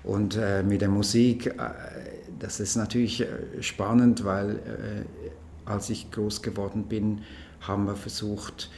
Und 0.02 0.36
äh, 0.36 0.62
mit 0.62 0.80
der 0.80 0.88
Musik, 0.88 1.46
äh, 1.46 1.52
das 2.38 2.60
ist 2.60 2.76
natürlich 2.76 3.22
äh, 3.22 3.26
spannend, 3.60 4.24
weil 4.24 4.50
äh, 4.50 5.04
als 5.64 5.90
ich 5.90 6.10
groß 6.10 6.42
geworden 6.42 6.84
bin, 6.84 7.22
haben 7.60 7.86
wir 7.86 7.96
versucht, 7.96 8.70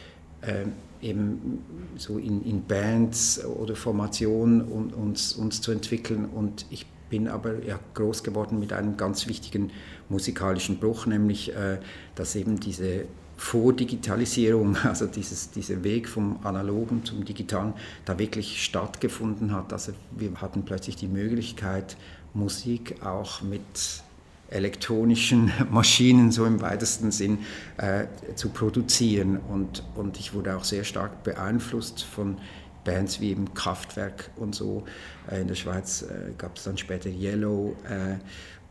äh, 0.42 0.66
eben 1.00 1.62
so 1.96 2.18
in, 2.18 2.42
in, 2.44 2.64
Bands 2.64 3.44
oder 3.44 3.76
Formationen 3.76 4.62
und, 4.62 4.92
uns, 4.92 5.32
uns 5.32 5.60
zu 5.60 5.70
entwickeln. 5.70 6.26
Und 6.26 6.66
ich 6.70 6.86
bin 7.08 7.28
aber 7.28 7.64
ja, 7.64 7.78
groß 7.94 8.22
geworden 8.22 8.58
mit 8.58 8.72
einem 8.72 8.96
ganz 8.96 9.26
wichtigen 9.28 9.70
musikalischen 10.08 10.78
Bruch, 10.78 11.06
nämlich 11.06 11.54
äh, 11.54 11.78
dass 12.14 12.34
eben 12.34 12.58
diese 12.60 13.04
Vordigitalisierung, 13.36 14.76
also 14.84 15.06
dieses, 15.06 15.50
dieser 15.50 15.84
Weg 15.84 16.08
vom 16.08 16.38
Analogen 16.44 17.04
zum 17.04 17.24
Digitalen, 17.24 17.74
da 18.04 18.18
wirklich 18.18 18.62
stattgefunden 18.62 19.52
hat. 19.52 19.72
Also 19.72 19.92
wir 20.16 20.34
hatten 20.40 20.64
plötzlich 20.64 20.96
die 20.96 21.08
Möglichkeit, 21.08 21.96
Musik 22.34 23.02
auch 23.02 23.42
mit 23.42 23.62
elektronischen 24.50 25.52
Maschinen 25.70 26.30
so 26.32 26.44
im 26.44 26.60
weitesten 26.60 27.10
Sinn 27.10 27.38
äh, 27.76 28.06
zu 28.34 28.50
produzieren. 28.50 29.38
Und, 29.38 29.82
und 29.94 30.18
ich 30.18 30.34
wurde 30.34 30.56
auch 30.56 30.64
sehr 30.64 30.84
stark 30.84 31.22
beeinflusst 31.22 32.02
von 32.02 32.38
Bands 32.84 33.20
wie 33.20 33.30
eben 33.30 33.52
Kraftwerk 33.54 34.30
und 34.36 34.54
so. 34.54 34.84
Äh, 35.30 35.42
in 35.42 35.48
der 35.48 35.54
Schweiz 35.54 36.02
äh, 36.02 36.32
gab 36.38 36.56
es 36.56 36.64
dann 36.64 36.78
später 36.78 37.10
Yellow 37.10 37.76
äh, 37.88 38.16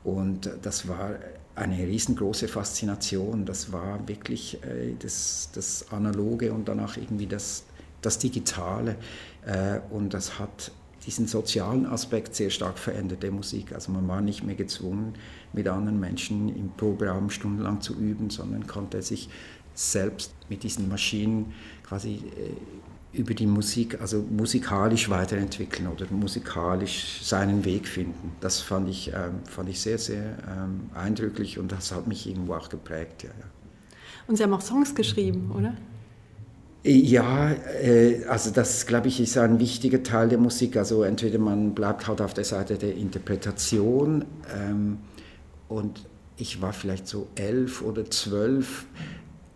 und 0.08 0.50
das 0.62 0.88
war 0.88 1.16
eine 1.56 1.78
riesengroße 1.78 2.48
Faszination. 2.48 3.46
Das 3.46 3.72
war 3.72 4.08
wirklich 4.08 4.64
äh, 4.64 4.94
das, 5.00 5.50
das 5.54 5.92
Analoge 5.92 6.54
und 6.54 6.68
danach 6.68 6.98
irgendwie 6.98 7.28
das, 7.28 7.64
das 8.02 8.20
Digitale. 8.20 8.96
Äh, 9.46 9.80
und 9.90 10.14
das 10.14 10.40
hat 10.40 10.72
diesen 11.08 11.26
sozialen 11.26 11.86
Aspekt 11.86 12.36
sehr 12.36 12.50
stark 12.50 12.78
verändert 12.78 13.24
der 13.24 13.32
Musik. 13.32 13.74
Also 13.74 13.92
man 13.92 14.08
war 14.08 14.22
nicht 14.22 14.44
mehr 14.44 14.56
gezwungen, 14.56 15.14
mit 15.54 15.68
anderen 15.68 16.00
Menschen 16.00 16.50
im 16.56 16.70
Proberaum 16.76 17.30
stundenlang 17.30 17.82
zu 17.82 17.96
üben, 17.96 18.30
sondern 18.30 18.68
konnte 18.68 19.02
sich 19.02 19.30
selbst 19.74 20.34
mit 20.50 20.64
diesen 20.64 20.90
Maschinen 20.90 21.54
quasi 21.84 22.16
äh, 22.16 23.18
über 23.18 23.34
die 23.34 23.48
Musik, 23.48 24.02
also 24.02 24.24
musikalisch 24.30 25.10
weiterentwickeln 25.10 25.88
oder 25.88 26.06
musikalisch 26.12 27.22
seinen 27.24 27.64
Weg 27.64 27.88
finden. 27.88 28.34
Das 28.42 28.60
fand 28.60 28.90
ich, 28.90 29.14
ähm, 29.14 29.40
fand 29.46 29.70
ich 29.70 29.80
sehr, 29.80 29.98
sehr 29.98 30.38
ähm, 30.46 30.90
eindrücklich 30.94 31.58
und 31.58 31.72
das 31.72 31.94
hat 31.94 32.08
mich 32.08 32.28
irgendwo 32.28 32.56
auch 32.56 32.68
geprägt. 32.68 33.24
Ja, 33.24 33.30
ja. 33.30 33.46
Und 34.28 34.36
Sie 34.36 34.44
haben 34.44 34.54
auch 34.54 34.62
Songs 34.62 34.94
geschrieben, 34.94 35.52
oder? 35.56 35.74
Ja, 36.90 37.52
äh, 37.52 38.24
also 38.30 38.50
das, 38.50 38.86
glaube 38.86 39.10
ich, 39.10 39.20
ist 39.20 39.38
ein 39.38 39.60
wichtiger 39.60 40.04
Teil 40.04 40.30
der 40.30 40.38
Musik. 40.38 40.78
Also 40.78 41.04
entweder 41.04 41.38
man 41.38 41.76
bleibt 41.76 42.08
halt 42.08 42.22
auf 42.22 42.34
der 42.34 42.46
Seite 42.46 42.78
der 42.78 42.96
Interpretation 42.96 44.24
ähm, 44.56 45.00
und 45.68 46.06
ich 46.38 46.62
war 46.62 46.72
vielleicht 46.72 47.06
so 47.10 47.28
elf 47.36 47.82
oder 47.82 48.10
zwölf 48.10 48.86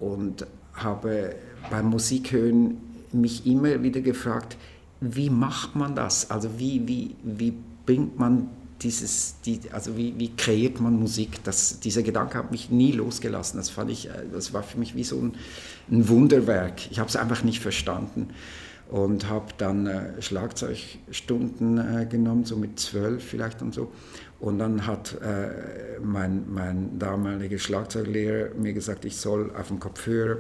und 0.01 0.45
habe 0.73 1.35
beim 1.69 1.85
Musikhören 1.85 2.77
mich 3.13 3.47
immer 3.47 3.81
wieder 3.81 4.01
gefragt, 4.01 4.57
wie 4.99 5.29
macht 5.29 5.73
man 5.73 5.95
das? 5.95 6.31
Also 6.31 6.49
wie, 6.57 6.85
wie, 6.85 7.15
wie 7.23 7.53
bringt 7.85 8.19
man 8.19 8.49
dieses, 8.81 9.35
die, 9.45 9.59
also 9.71 9.95
wie, 9.97 10.13
wie 10.17 10.35
kreiert 10.35 10.79
man 10.79 10.99
Musik? 10.99 11.43
Das, 11.43 11.79
dieser 11.79 12.03
Gedanke 12.03 12.37
hat 12.37 12.51
mich 12.51 12.69
nie 12.69 12.91
losgelassen. 12.91 13.57
Das, 13.57 13.69
fand 13.69 13.91
ich, 13.91 14.09
äh, 14.09 14.13
das 14.31 14.53
war 14.53 14.63
für 14.63 14.77
mich 14.77 14.95
wie 14.95 15.03
so 15.03 15.17
ein, 15.17 15.33
ein 15.89 16.07
Wunderwerk. 16.09 16.89
Ich 16.91 16.99
habe 16.99 17.09
es 17.09 17.15
einfach 17.15 17.43
nicht 17.43 17.59
verstanden 17.59 18.29
und 18.89 19.29
habe 19.29 19.53
dann 19.57 19.87
äh, 19.87 20.21
Schlagzeugstunden 20.21 21.77
äh, 21.77 22.05
genommen, 22.05 22.43
so 22.43 22.57
mit 22.57 22.79
zwölf 22.79 23.23
vielleicht 23.23 23.61
und 23.61 23.73
so. 23.73 23.91
Und 24.39 24.59
dann 24.59 24.87
hat 24.87 25.17
äh, 25.21 25.99
mein, 26.03 26.51
mein 26.51 26.97
damaliger 26.97 27.59
Schlagzeuglehrer 27.59 28.55
mir 28.55 28.73
gesagt, 28.73 29.05
ich 29.05 29.15
soll 29.15 29.51
auf 29.55 29.67
dem 29.67 29.79
Kopfhörer 29.79 30.37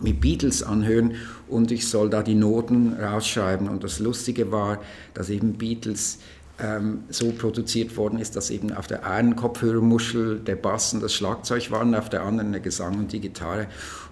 mit 0.00 0.20
Beatles 0.20 0.62
anhören 0.62 1.14
und 1.48 1.70
ich 1.70 1.88
soll 1.88 2.10
da 2.10 2.22
die 2.22 2.34
Noten 2.34 2.94
rausschreiben. 2.94 3.68
Und 3.68 3.84
das 3.84 3.98
Lustige 3.98 4.50
war, 4.50 4.80
dass 5.14 5.30
eben 5.30 5.54
Beatles 5.54 6.18
ähm, 6.60 7.04
so 7.08 7.30
produziert 7.32 7.96
worden 7.96 8.18
ist, 8.18 8.34
dass 8.36 8.50
eben 8.50 8.72
auf 8.72 8.86
der 8.86 9.06
einen 9.06 9.36
Kopfhörermuschel 9.36 10.40
der 10.40 10.56
Bass 10.56 10.92
und 10.92 11.02
das 11.02 11.14
Schlagzeug 11.14 11.70
waren, 11.70 11.94
auf 11.94 12.08
der 12.08 12.22
anderen 12.22 12.52
der 12.52 12.60
Gesang 12.60 12.98
und 12.98 13.12
die 13.12 13.20
Gitarre. 13.20 13.68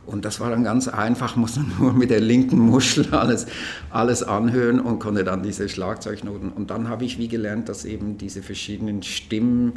Und 0.06 0.24
das 0.24 0.38
war 0.38 0.50
dann 0.50 0.62
ganz 0.62 0.86
einfach, 0.86 1.36
musste 1.36 1.64
nur 1.78 1.92
mit 1.92 2.10
der 2.10 2.20
linken 2.20 2.58
Muschel 2.58 3.12
alles, 3.12 3.46
alles 3.90 4.22
anhören 4.22 4.80
und 4.80 5.00
konnte 5.00 5.24
dann 5.24 5.42
diese 5.42 5.68
Schlagzeugnoten. 5.68 6.50
Und 6.52 6.70
dann 6.70 6.88
habe 6.88 7.04
ich 7.04 7.18
wie 7.18 7.28
gelernt, 7.28 7.68
dass 7.68 7.84
eben 7.84 8.16
diese 8.16 8.42
verschiedenen 8.42 9.02
Stimmen 9.02 9.74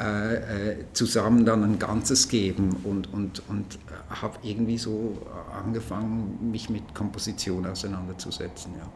äh, 0.00 0.36
äh 0.36 0.76
zusammen 0.92 1.44
dann 1.44 1.64
ein 1.64 1.78
Ganzes 1.78 2.28
geben 2.28 2.76
und, 2.84 3.12
und, 3.12 3.42
und 3.48 3.78
habe 4.08 4.38
irgendwie 4.42 4.78
so 4.78 5.18
angefangen, 5.62 6.50
mich 6.50 6.70
mit 6.70 6.94
Komposition 6.94 7.66
auseinanderzusetzen. 7.66 8.72
Ja. 8.78 8.88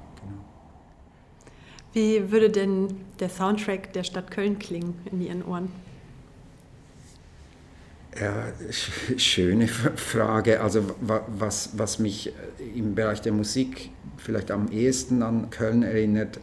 Wie 1.93 2.31
würde 2.31 2.51
denn 2.51 2.89
der 3.21 3.29
Soundtrack 3.29 3.93
der 3.93 4.05
Stadt 4.05 4.31
Köln 4.31 4.59
klingen 4.59 4.95
in 5.11 5.21
Ihren 5.21 5.45
Ohren? 5.45 5.69
Ja, 8.19 8.53
schöne 9.17 9.69
Frage. 9.69 10.61
Also 10.61 10.95
was, 11.01 11.71
was 11.77 11.99
mich 11.99 12.33
im 12.75 12.95
Bereich 12.95 13.23
der 13.23 13.33
Musik 13.33 13.91
vielleicht 14.19 14.51
am 14.51 14.71
ehesten 14.71 15.23
an 15.23 15.51
Köln 15.51 15.83
erinnert, 15.83 16.39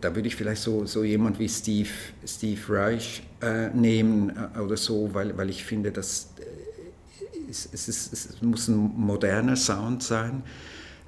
da 0.00 0.14
würde 0.14 0.28
ich 0.28 0.36
vielleicht 0.36 0.62
so, 0.62 0.86
so 0.86 1.02
jemand 1.02 1.38
wie 1.40 1.48
Steve, 1.48 1.88
Steve 2.24 2.60
Reich 2.68 3.22
äh, 3.42 3.68
nehmen 3.70 4.32
äh, 4.54 4.60
oder 4.60 4.76
so, 4.76 5.12
weil, 5.12 5.36
weil 5.36 5.50
ich 5.50 5.64
finde, 5.64 5.90
dass 5.90 6.28
äh, 6.38 7.50
es, 7.50 7.68
es, 7.72 7.88
ist, 7.88 8.12
es 8.12 8.42
muss 8.42 8.68
ein 8.68 8.76
moderner 8.76 9.56
Sound 9.56 10.04
sein. 10.04 10.44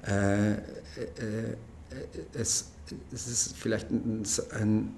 Äh, 0.05 0.51
äh, 0.51 0.57
es, 2.33 2.71
es 3.11 3.27
ist 3.27 3.57
vielleicht 3.57 3.89
ein, 3.91 4.23
ein, 4.59 4.93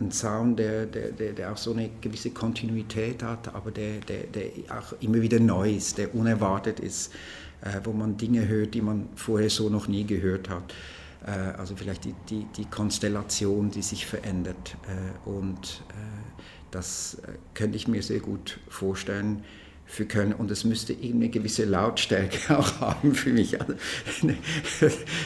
ein 0.00 0.10
Sound, 0.10 0.58
der, 0.58 0.86
der, 0.86 1.10
der, 1.10 1.52
auch 1.52 1.56
so 1.56 1.72
eine 1.72 1.90
gewisse 2.00 2.30
Kontinuität 2.30 3.22
hat, 3.22 3.54
aber 3.54 3.70
der, 3.70 4.00
der, 4.00 4.24
der 4.24 4.50
auch 4.70 4.94
immer 5.00 5.20
wieder 5.20 5.40
neu 5.40 5.72
ist, 5.72 5.98
der 5.98 6.14
unerwartet 6.14 6.80
ist, 6.80 7.12
äh, 7.62 7.80
wo 7.84 7.92
man 7.92 8.16
Dinge 8.16 8.46
hört, 8.48 8.74
die 8.74 8.82
man 8.82 9.08
vorher 9.14 9.50
so 9.50 9.68
noch 9.68 9.88
nie 9.88 10.04
gehört 10.04 10.48
hat. 10.48 10.74
Äh, 11.26 11.30
also 11.30 11.76
vielleicht 11.76 12.04
die, 12.04 12.14
die, 12.28 12.46
die, 12.56 12.64
Konstellation, 12.64 13.70
die 13.70 13.82
sich 13.82 14.06
verändert. 14.06 14.76
Äh, 14.86 15.28
und 15.28 15.84
äh, 15.90 16.42
das 16.70 17.14
äh, 17.14 17.32
könnte 17.54 17.76
ich 17.76 17.88
mir 17.88 18.02
sehr 18.02 18.20
gut 18.20 18.58
vorstellen 18.68 19.44
für 19.94 20.06
Köln 20.06 20.32
und 20.32 20.50
es 20.50 20.64
müsste 20.64 20.92
irgendeine 20.92 21.28
gewisse 21.30 21.64
Lautstärke 21.64 22.58
auch 22.58 22.80
haben 22.80 23.14
für 23.14 23.30
mich. 23.30 23.60
Also, 23.60 23.74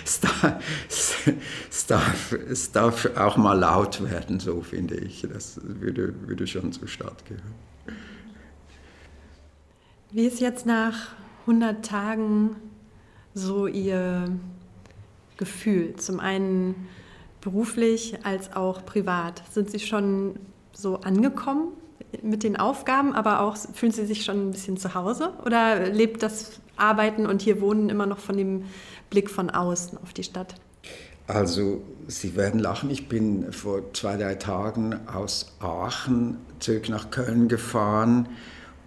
es, 0.05 0.21
darf, 0.21 0.63
es, 0.89 1.87
darf, 1.87 2.33
es, 2.33 2.73
darf, 2.73 3.17
auch 3.17 3.37
mal 3.37 3.55
laut 3.55 4.09
werden, 4.09 4.39
so 4.41 4.61
finde 4.63 4.97
ich. 4.97 5.27
Das 5.33 5.61
würde, 5.63 6.15
würde 6.27 6.47
schon 6.47 6.73
zur 6.73 6.89
Stadt 6.89 7.25
gehören. 7.25 7.55
Wie 10.11 10.27
ist 10.27 10.41
jetzt 10.41 10.67
nach 10.67 11.15
100 11.43 11.85
Tagen 11.85 12.57
so 13.35 13.67
Ihr 13.67 14.31
Gefühl? 15.37 15.97
Zum 15.97 16.21
einen 16.21 16.89
beruflich 17.41 18.25
als 18.25 18.53
auch 18.55 18.85
privat. 18.85 19.43
Sind 19.51 19.71
Sie 19.71 19.81
schon 19.81 20.39
so 20.73 21.01
angekommen 21.01 21.73
mit 22.23 22.43
den 22.43 22.57
Aufgaben, 22.57 23.15
aber 23.15 23.41
auch 23.41 23.57
fühlen 23.57 23.93
Sie 23.93 24.07
sich 24.07 24.25
schon 24.25 24.49
ein 24.49 24.51
bisschen 24.53 24.77
zu 24.77 24.95
Hause? 24.95 25.33
Oder 25.45 25.89
lebt 25.89 26.23
das 26.23 26.61
Arbeiten 26.77 27.27
und 27.27 27.43
hier 27.43 27.61
Wohnen 27.61 27.91
immer 27.91 28.07
noch 28.07 28.19
von 28.19 28.37
dem 28.37 28.65
Blick 29.11 29.31
von 29.31 29.51
außen 29.51 29.99
auf 30.03 30.13
die 30.13 30.25
Stadt? 30.25 30.55
Also, 31.27 31.83
Sie 32.07 32.37
werden 32.37 32.59
lachen, 32.59 32.89
ich 32.89 33.09
bin 33.09 33.53
vor 33.53 33.93
zwei, 33.93 34.17
drei 34.17 34.35
Tagen 34.37 34.99
aus 35.07 35.57
Aachen 35.61 36.39
zurück 36.59 36.89
nach 36.89 37.11
Köln 37.11 37.49
gefahren 37.49 38.29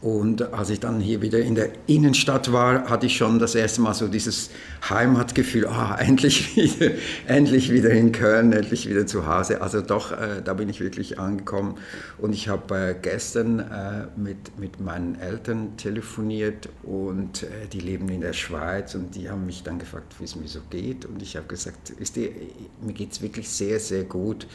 und 0.02 0.54
als 0.54 0.72
ich 0.72 0.80
dann 0.80 1.00
hier 1.00 1.22
wieder 1.22 1.40
in 1.40 1.54
der 1.54 1.70
Innenstadt 1.86 2.52
war, 2.52 2.90
hatte 2.90 3.06
ich 3.06 3.18
schon 3.18 3.38
das 3.38 3.54
erste 3.54 3.82
Mal 3.82 3.94
so 3.94 4.08
dieses 4.08 4.50
Heimatgefühl, 4.90 5.68
ah, 5.68 5.96
endlich 6.00 6.56
wieder, 6.80 6.92
endlich 7.28 7.72
wieder 7.72 7.92
in 7.92 8.12
Köln, 8.12 8.52
endlich 8.52 8.90
wieder 8.90 9.06
zu 9.06 9.28
Hause. 9.28 9.62
Also 9.62 9.82
doch, 9.82 10.12
äh, 10.12 10.42
da 10.44 10.56
bin 10.56 10.70
ich 10.70 10.80
wirklich 10.80 11.20
angekommen. 11.20 11.78
Und 12.18 12.34
ich 12.34 12.48
habe 12.48 12.76
äh, 12.76 12.96
gestern 13.00 13.60
äh, 13.60 14.08
mit, 14.16 14.58
mit 14.60 14.80
meinen 14.80 15.20
Eltern 15.20 15.78
telefoniert 15.78 16.68
und 16.82 17.44
äh, 17.44 17.68
die 17.72 17.80
leben 17.80 18.10
in 18.10 18.22
der 18.22 18.34
Schweiz 18.34 18.96
und 18.96 19.14
die 19.14 19.30
haben 19.30 19.46
mich 19.46 19.62
dann 19.62 19.78
gefragt, 19.78 20.16
wie 20.18 20.24
es 20.24 20.36
mir 20.36 20.48
so 20.48 20.62
geht. 20.72 21.06
Und 21.06 21.22
ich 21.22 21.36
habe 21.36 21.46
gesagt, 21.46 21.92
ist 21.92 22.16
die, 22.16 22.32
mir 22.82 22.94
geht 22.94 23.12
es 23.12 23.22
wirklich 23.22 23.48
sehr, 23.48 23.80
sehr 23.80 24.06
gut. 24.06 24.48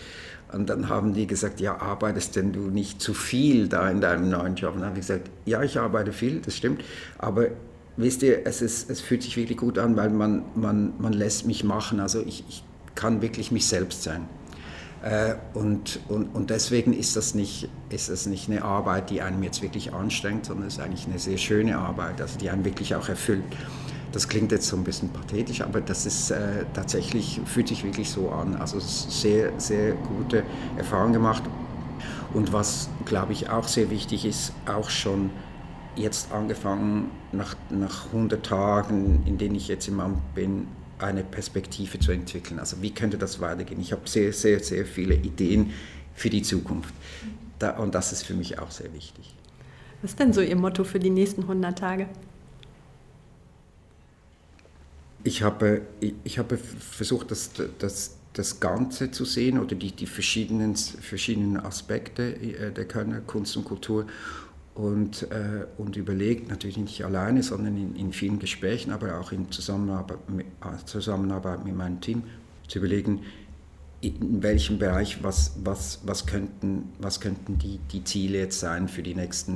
Und 0.53 0.71
dann 0.71 0.89
haben 0.89 1.13
die 1.13 1.27
gesagt, 1.27 1.61
ja, 1.61 1.81
arbeitest 1.81 2.37
denn 2.37 2.53
du 2.53 2.71
nicht 2.71 3.01
zu 3.01 3.15
viel 3.15 3.69
da 3.69 3.91
in 3.91 4.01
deinem 4.01 4.31
neuen 4.31 4.55
Job? 4.55 4.75
Und 4.75 4.81
dann 4.81 4.91
habe 4.91 5.01
ich 5.01 5.07
gesagt, 5.07 5.31
ja, 5.45 5.63
ich 5.63 5.79
arbeite 5.79 6.13
viel, 6.13 6.41
das 6.41 6.57
stimmt, 6.57 6.85
aber 7.19 7.49
wisst 7.97 8.23
ihr, 8.23 8.47
es, 8.47 8.63
ist, 8.63 8.89
es 8.91 9.01
fühlt 9.01 9.23
sich 9.23 9.37
wirklich 9.37 9.59
gut 9.59 9.79
an, 9.79 9.97
weil 9.97 10.11
man, 10.11 10.45
man, 10.55 10.93
man 10.99 11.13
lässt 11.13 11.47
mich 11.47 11.65
machen, 11.65 12.01
also 12.01 12.21
ich, 12.21 12.45
ich 12.49 12.63
kann 12.95 13.23
wirklich 13.23 13.51
mich 13.51 13.67
selbst 13.67 14.03
sein. 14.03 14.29
Äh, 15.03 15.35
und, 15.55 16.01
und, 16.09 16.35
und 16.35 16.51
deswegen 16.51 16.93
ist 16.93 17.17
das, 17.17 17.35
nicht, 17.35 17.69
ist 17.91 18.09
das 18.09 18.27
nicht 18.27 18.49
eine 18.51 18.63
Arbeit, 18.63 19.11
die 19.11 19.23
einem 19.23 19.43
jetzt 19.43 19.63
wirklich 19.63 19.93
anstrengt, 19.93 20.47
sondern 20.47 20.67
es 20.67 20.75
ist 20.75 20.81
eigentlich 20.81 21.07
eine 21.07 21.19
sehr 21.19 21.39
schöne 21.39 21.79
Arbeit, 21.79 22.21
also 22.21 22.39
die 22.39 22.51
einen 22.51 22.65
wirklich 22.65 22.95
auch 22.95 23.09
erfüllt. 23.09 23.45
Das 24.17 24.29
klingt 24.29 24.51
jetzt 24.51 24.67
so 24.69 24.79
ein 24.79 24.83
bisschen 24.83 25.11
pathetisch, 25.11 25.61
aber 25.61 25.83
das 25.83 26.07
ist 26.07 26.31
äh, 26.31 26.65
tatsächlich, 26.73 27.39
fühlt 27.45 27.69
sich 27.69 27.85
wirklich 27.85 28.09
so 28.09 28.31
an. 28.31 28.55
Also 28.57 28.81
sehr, 28.81 29.53
sehr 29.61 29.93
gute 29.93 30.43
Erfahrung 30.79 31.13
gemacht. 31.13 31.43
Und 32.33 32.51
was, 32.51 32.89
glaube 33.05 33.35
ich, 33.35 33.51
auch 33.51 33.69
sehr 33.69 33.91
wichtig 33.91 34.25
ist, 34.25 34.55
auch 34.65 34.89
schon 34.89 35.29
jetzt 35.97 36.33
angefangen, 36.33 37.11
nach, 37.33 37.57
nach 37.69 38.07
100 38.07 38.43
Tagen, 38.43 39.23
in 39.27 39.37
denen 39.37 39.55
ich 39.55 39.69
jetzt 39.69 39.87
im 39.87 40.01
Amt 40.01 40.35
bin, 40.35 40.67
eine 40.99 41.23
Perspektive 41.23 41.99
zu 41.99 42.11
entwickeln. 42.11 42.59
Also 42.59 42.81
wie 42.81 42.93
könnte 42.93 43.19
das 43.19 43.39
weitergehen? 43.43 43.83
Ich 43.83 43.93
habe 43.93 44.09
sehr, 44.09 44.33
sehr, 44.33 44.61
sehr 44.61 44.87
viele 44.87 45.15
Ideen 45.15 45.75
für 46.15 46.31
die 46.31 46.41
Zukunft. 46.41 46.95
Da, 47.59 47.73
und 47.73 47.95
das 47.95 48.13
ist 48.13 48.23
für 48.23 48.33
mich 48.33 48.59
auch 48.59 48.71
sehr 48.71 48.91
wichtig. 48.95 49.35
Was 50.01 50.13
ist 50.13 50.21
denn 50.21 50.33
so 50.33 50.41
Ihr 50.41 50.57
Motto 50.57 50.85
für 50.85 51.01
die 51.01 51.11
nächsten 51.11 51.43
100 51.43 51.79
Tage? 51.79 52.09
Ich 55.27 55.43
habe, 55.43 55.83
ich 56.23 56.39
habe 56.39 56.57
versucht, 56.57 57.31
das, 57.33 57.51
das, 57.79 58.17
das 58.33 58.61
Ganze 58.61 59.11
zu 59.11 59.25
sehen 59.25 59.59
oder 59.59 59.75
die, 59.75 59.91
die 59.91 60.07
verschiedenen, 60.07 60.77
verschiedenen 60.77 61.59
Aspekte 61.59 62.37
äh, 62.37 62.71
der 62.71 62.87
Kölner 62.87 63.21
Kunst 63.21 63.57
und 63.57 63.65
Kultur 63.65 64.07
und, 64.75 65.23
äh, 65.33 65.67
und 65.79 65.97
überlegt, 65.97 66.49
natürlich 66.49 66.77
nicht 66.77 67.05
alleine, 67.05 67.43
sondern 67.43 67.77
in, 67.77 67.97
in 67.97 68.13
vielen 68.13 68.39
Gesprächen, 68.39 68.93
aber 68.93 69.19
auch 69.19 69.33
in 69.33 69.51
Zusammenarbeit 69.51 70.31
mit, 70.31 70.47
äh, 70.47 70.85
Zusammenarbeit 70.85 71.65
mit 71.65 71.77
meinem 71.77 72.01
Team, 72.01 72.23
zu 72.69 72.79
überlegen, 72.79 73.21
in 74.03 74.43
welchem 74.43 74.79
Bereich, 74.79 75.23
was, 75.23 75.55
was, 75.65 76.01
was 76.05 76.27
könnten, 76.27 76.93
was 76.99 77.21
könnten 77.21 77.59
die, 77.59 77.79
die 77.91 78.05
Ziele 78.05 78.39
jetzt 78.39 78.61
sein 78.61 78.89
für 78.89 79.03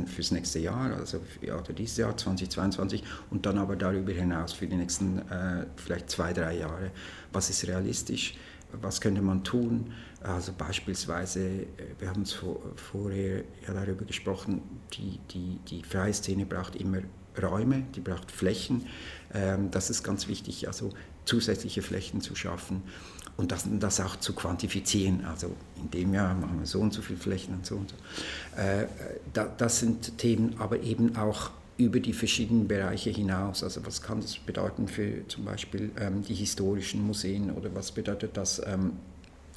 fürs 0.06 0.30
nächste 0.30 0.58
Jahr, 0.60 0.94
also 0.96 1.20
für, 1.20 1.58
oder 1.58 1.72
dieses 1.74 1.98
Jahr 1.98 2.16
2022 2.16 3.04
und 3.30 3.44
dann 3.44 3.58
aber 3.58 3.76
darüber 3.76 4.12
hinaus 4.12 4.52
für 4.54 4.66
die 4.66 4.76
nächsten 4.76 5.18
äh, 5.30 5.66
vielleicht 5.76 6.08
zwei, 6.10 6.32
drei 6.32 6.56
Jahre. 6.56 6.90
Was 7.32 7.50
ist 7.50 7.66
realistisch? 7.68 8.34
Was 8.72 9.00
könnte 9.00 9.20
man 9.20 9.44
tun? 9.44 9.92
Also 10.22 10.52
beispielsweise, 10.56 11.40
äh, 11.40 11.66
wir 11.98 12.08
haben 12.08 12.22
es 12.22 12.32
vor, 12.32 12.60
vorher 12.76 13.44
ja 13.66 13.74
darüber 13.74 14.06
gesprochen, 14.06 14.62
die, 14.94 15.20
die, 15.32 15.58
die 15.68 15.82
freie 15.82 16.14
Szene 16.14 16.46
braucht 16.46 16.76
immer 16.76 17.00
Räume, 17.40 17.84
die 17.94 18.00
braucht 18.00 18.30
Flächen. 18.30 18.86
Ähm, 19.34 19.70
das 19.70 19.90
ist 19.90 20.02
ganz 20.02 20.28
wichtig, 20.28 20.66
also 20.66 20.90
zusätzliche 21.26 21.82
Flächen 21.82 22.22
zu 22.22 22.34
schaffen 22.34 22.82
und 23.40 23.50
das, 23.52 23.64
das 23.66 24.00
auch 24.00 24.16
zu 24.16 24.34
quantifizieren. 24.34 25.24
Also 25.24 25.50
in 25.80 25.90
dem 25.90 26.12
Jahr 26.12 26.34
machen 26.34 26.60
wir 26.60 26.66
so 26.66 26.78
und 26.80 26.92
so 26.92 27.00
viele 27.00 27.18
Flächen 27.18 27.54
und 27.54 27.64
so 27.64 27.76
und 27.76 27.90
so. 27.90 28.60
Äh, 28.60 28.86
da, 29.32 29.50
das 29.56 29.80
sind 29.80 30.18
Themen, 30.18 30.56
aber 30.58 30.80
eben 30.80 31.16
auch 31.16 31.50
über 31.78 32.00
die 32.00 32.12
verschiedenen 32.12 32.68
Bereiche 32.68 33.08
hinaus. 33.08 33.64
Also 33.64 33.84
was 33.86 34.02
kann 34.02 34.20
das 34.20 34.36
bedeuten 34.36 34.86
für 34.86 35.26
zum 35.28 35.46
Beispiel 35.46 35.90
ähm, 35.98 36.22
die 36.22 36.34
historischen 36.34 37.02
Museen 37.06 37.50
oder 37.50 37.74
was 37.74 37.92
bedeutet 37.92 38.36
das 38.36 38.60
ähm, 38.66 38.92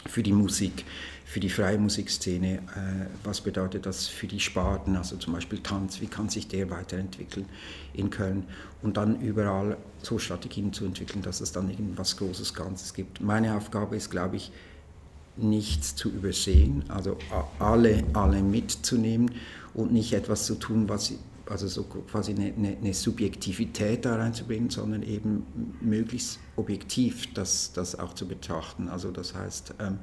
für 0.08 0.24
die 0.24 0.34
Musik, 0.34 0.86
für 1.26 1.40
die 1.40 1.50
freie 1.50 1.78
Musikszene, 1.78 2.56
äh, 2.56 2.60
was 3.24 3.42
bedeutet 3.42 3.86
das 3.86 4.08
für 4.08 4.28
die 4.28 4.40
Sparten, 4.40 4.96
also 4.96 5.16
zum 5.18 5.34
Beispiel 5.34 5.60
Tanz, 5.60 6.02
wie 6.02 6.08
kann 6.08 6.30
sich 6.30 6.48
der 6.48 6.70
weiterentwickeln 6.70 7.46
in 7.94 8.10
Köln 8.10 8.44
und 8.82 8.98
dann 8.98 9.20
überall 9.22 9.78
so 10.02 10.20
Strategien 10.20 10.74
zu 10.74 10.86
entwickeln, 10.86 11.22
dass 11.22 11.42
es 11.42 11.52
dann 11.52 11.70
irgendwas 11.70 12.18
Großes 12.18 12.54
Ganzes 12.54 12.94
gibt. 12.94 13.22
Meine 13.22 13.56
Aufgabe 13.56 13.96
ist, 13.96 14.12
glaube 14.12 14.36
ich, 14.36 14.52
nichts 15.36 15.96
zu 15.96 16.10
übersehen, 16.10 16.84
also 16.90 17.18
alle, 17.60 18.04
alle 18.14 18.42
mitzunehmen 18.42 19.32
und 19.74 19.92
nicht 19.92 20.14
etwas 20.14 20.46
zu 20.46 20.56
tun, 20.56 20.88
was 20.88 21.14
also 21.50 21.68
so 21.68 21.84
quasi 21.84 22.32
eine, 22.32 22.54
eine, 22.54 22.78
eine, 22.78 22.94
Subjektivität 22.94 24.06
da 24.06 24.16
reinzubringen, 24.16 24.70
sondern 24.70 25.04
eben 25.04 25.46
möglichst 25.82 26.40
objektiv 26.56 27.34
das, 27.34 27.74
das 27.74 27.98
auch 28.00 28.14
zu 28.14 28.28
betrachten. 28.28 28.88
Also 28.88 29.12
das 29.12 29.36
heißt, 29.36 29.76
ähm, 29.80 30.00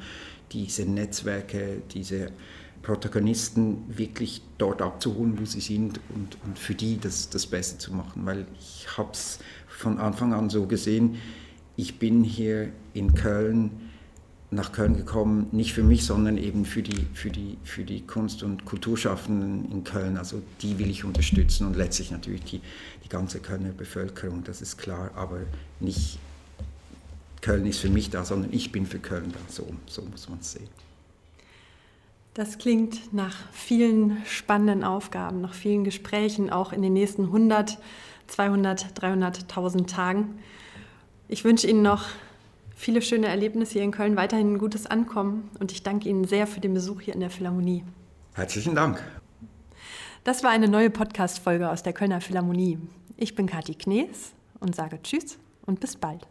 diese 0.53 0.85
Netzwerke, 0.85 1.83
diese 1.93 2.33
Protagonisten 2.83 3.85
wirklich 3.89 4.43
dort 4.59 4.83
abzuholen, 4.83 5.39
wo 5.39 5.45
sie 5.45 5.61
sind 5.61 6.01
und, 6.15 6.37
und 6.45 6.59
für 6.59 6.75
die 6.75 6.99
das, 6.99 7.29
das 7.29 7.47
Beste 7.47 7.79
zu 7.79 7.93
machen. 7.93 8.25
Weil 8.27 8.47
ich 8.59 8.87
habe 8.97 9.13
es 9.13 9.39
von 9.69 9.99
Anfang 9.99 10.33
an 10.33 10.51
so 10.51 10.67
gesehen, 10.67 11.17
ich 11.77 11.99
bin 11.99 12.25
hier 12.25 12.73
in 12.93 13.15
Köln, 13.15 13.90
nach 14.51 14.73
Köln 14.73 14.97
gekommen, 14.97 15.47
nicht 15.53 15.73
für 15.73 15.85
mich, 15.85 16.05
sondern 16.05 16.37
eben 16.37 16.65
für 16.65 16.83
die, 16.83 17.07
für 17.15 17.31
die, 17.31 17.57
für 17.63 17.85
die 17.85 18.01
Kunst- 18.01 18.43
und 18.43 18.65
Kulturschaffenden 18.65 19.71
in 19.71 19.85
Köln. 19.85 20.17
Also 20.17 20.43
die 20.61 20.79
will 20.79 20.91
ich 20.91 21.05
unterstützen 21.05 21.67
und 21.67 21.77
letztlich 21.77 22.11
natürlich 22.11 22.43
die, 22.45 22.61
die 23.05 23.09
ganze 23.09 23.39
Kölner 23.39 23.71
Bevölkerung, 23.71 24.43
das 24.43 24.61
ist 24.61 24.77
klar, 24.77 25.11
aber 25.15 25.41
nicht 25.79 26.19
Köln 27.41 27.65
ist 27.67 27.79
für 27.79 27.89
mich 27.89 28.11
da, 28.11 28.25
sondern 28.25 28.53
ich 28.53 28.73
bin 28.73 28.87
für 28.87 28.99
Köln 28.99 29.33
da. 29.33 29.39
So, 29.49 29.67
so 29.87 30.03
muss 30.03 30.29
man 30.29 30.41
es 30.41 30.53
sehen. 30.53 30.69
Das 32.35 32.59
klingt 32.59 33.13
nach 33.13 33.37
vielen 33.53 34.19
spannenden 34.25 34.85
Aufgaben, 34.85 35.41
nach 35.41 35.55
vielen 35.55 35.85
Gesprächen, 35.85 36.51
auch 36.51 36.73
in 36.73 36.83
den 36.83 36.93
nächsten 36.93 37.25
100, 37.25 37.79
200, 38.27 38.99
300.000 39.01 39.87
Tagen. 39.87 40.39
Ich 41.29 41.45
wünsche 41.45 41.67
Ihnen 41.67 41.83
noch 41.83 42.07
viele 42.81 43.03
schöne 43.03 43.27
Erlebnisse 43.27 43.75
hier 43.75 43.83
in 43.83 43.91
Köln, 43.91 44.17
weiterhin 44.17 44.55
ein 44.55 44.59
gutes 44.59 44.87
Ankommen 44.87 45.51
und 45.61 45.71
ich 45.71 45.83
danke 45.83 46.09
Ihnen 46.09 46.25
sehr 46.25 46.47
für 46.47 46.61
den 46.61 46.73
Besuch 46.73 47.03
hier 47.03 47.15
in 47.15 47.21
der 47.21 47.31
Philharmonie. 47.31 47.85
Herzlichen 48.35 48.75
Dank. 48.75 49.03
Das 50.25 50.43
war 50.43 50.51
eine 50.51 50.67
neue 50.67 50.91
Podcast-Folge 50.91 51.71
aus 51.71 51.83
der 51.83 51.93
Kölner 51.93 52.21
Philharmonie. 52.21 52.79
Ich 53.17 53.35
bin 53.35 53.47
Kathi 53.47 53.75
Knees 53.75 54.33
und 54.61 54.75
sage 54.75 54.99
Tschüss 55.03 55.39
und 55.67 55.81
bis 55.81 55.97
bald. 55.97 56.27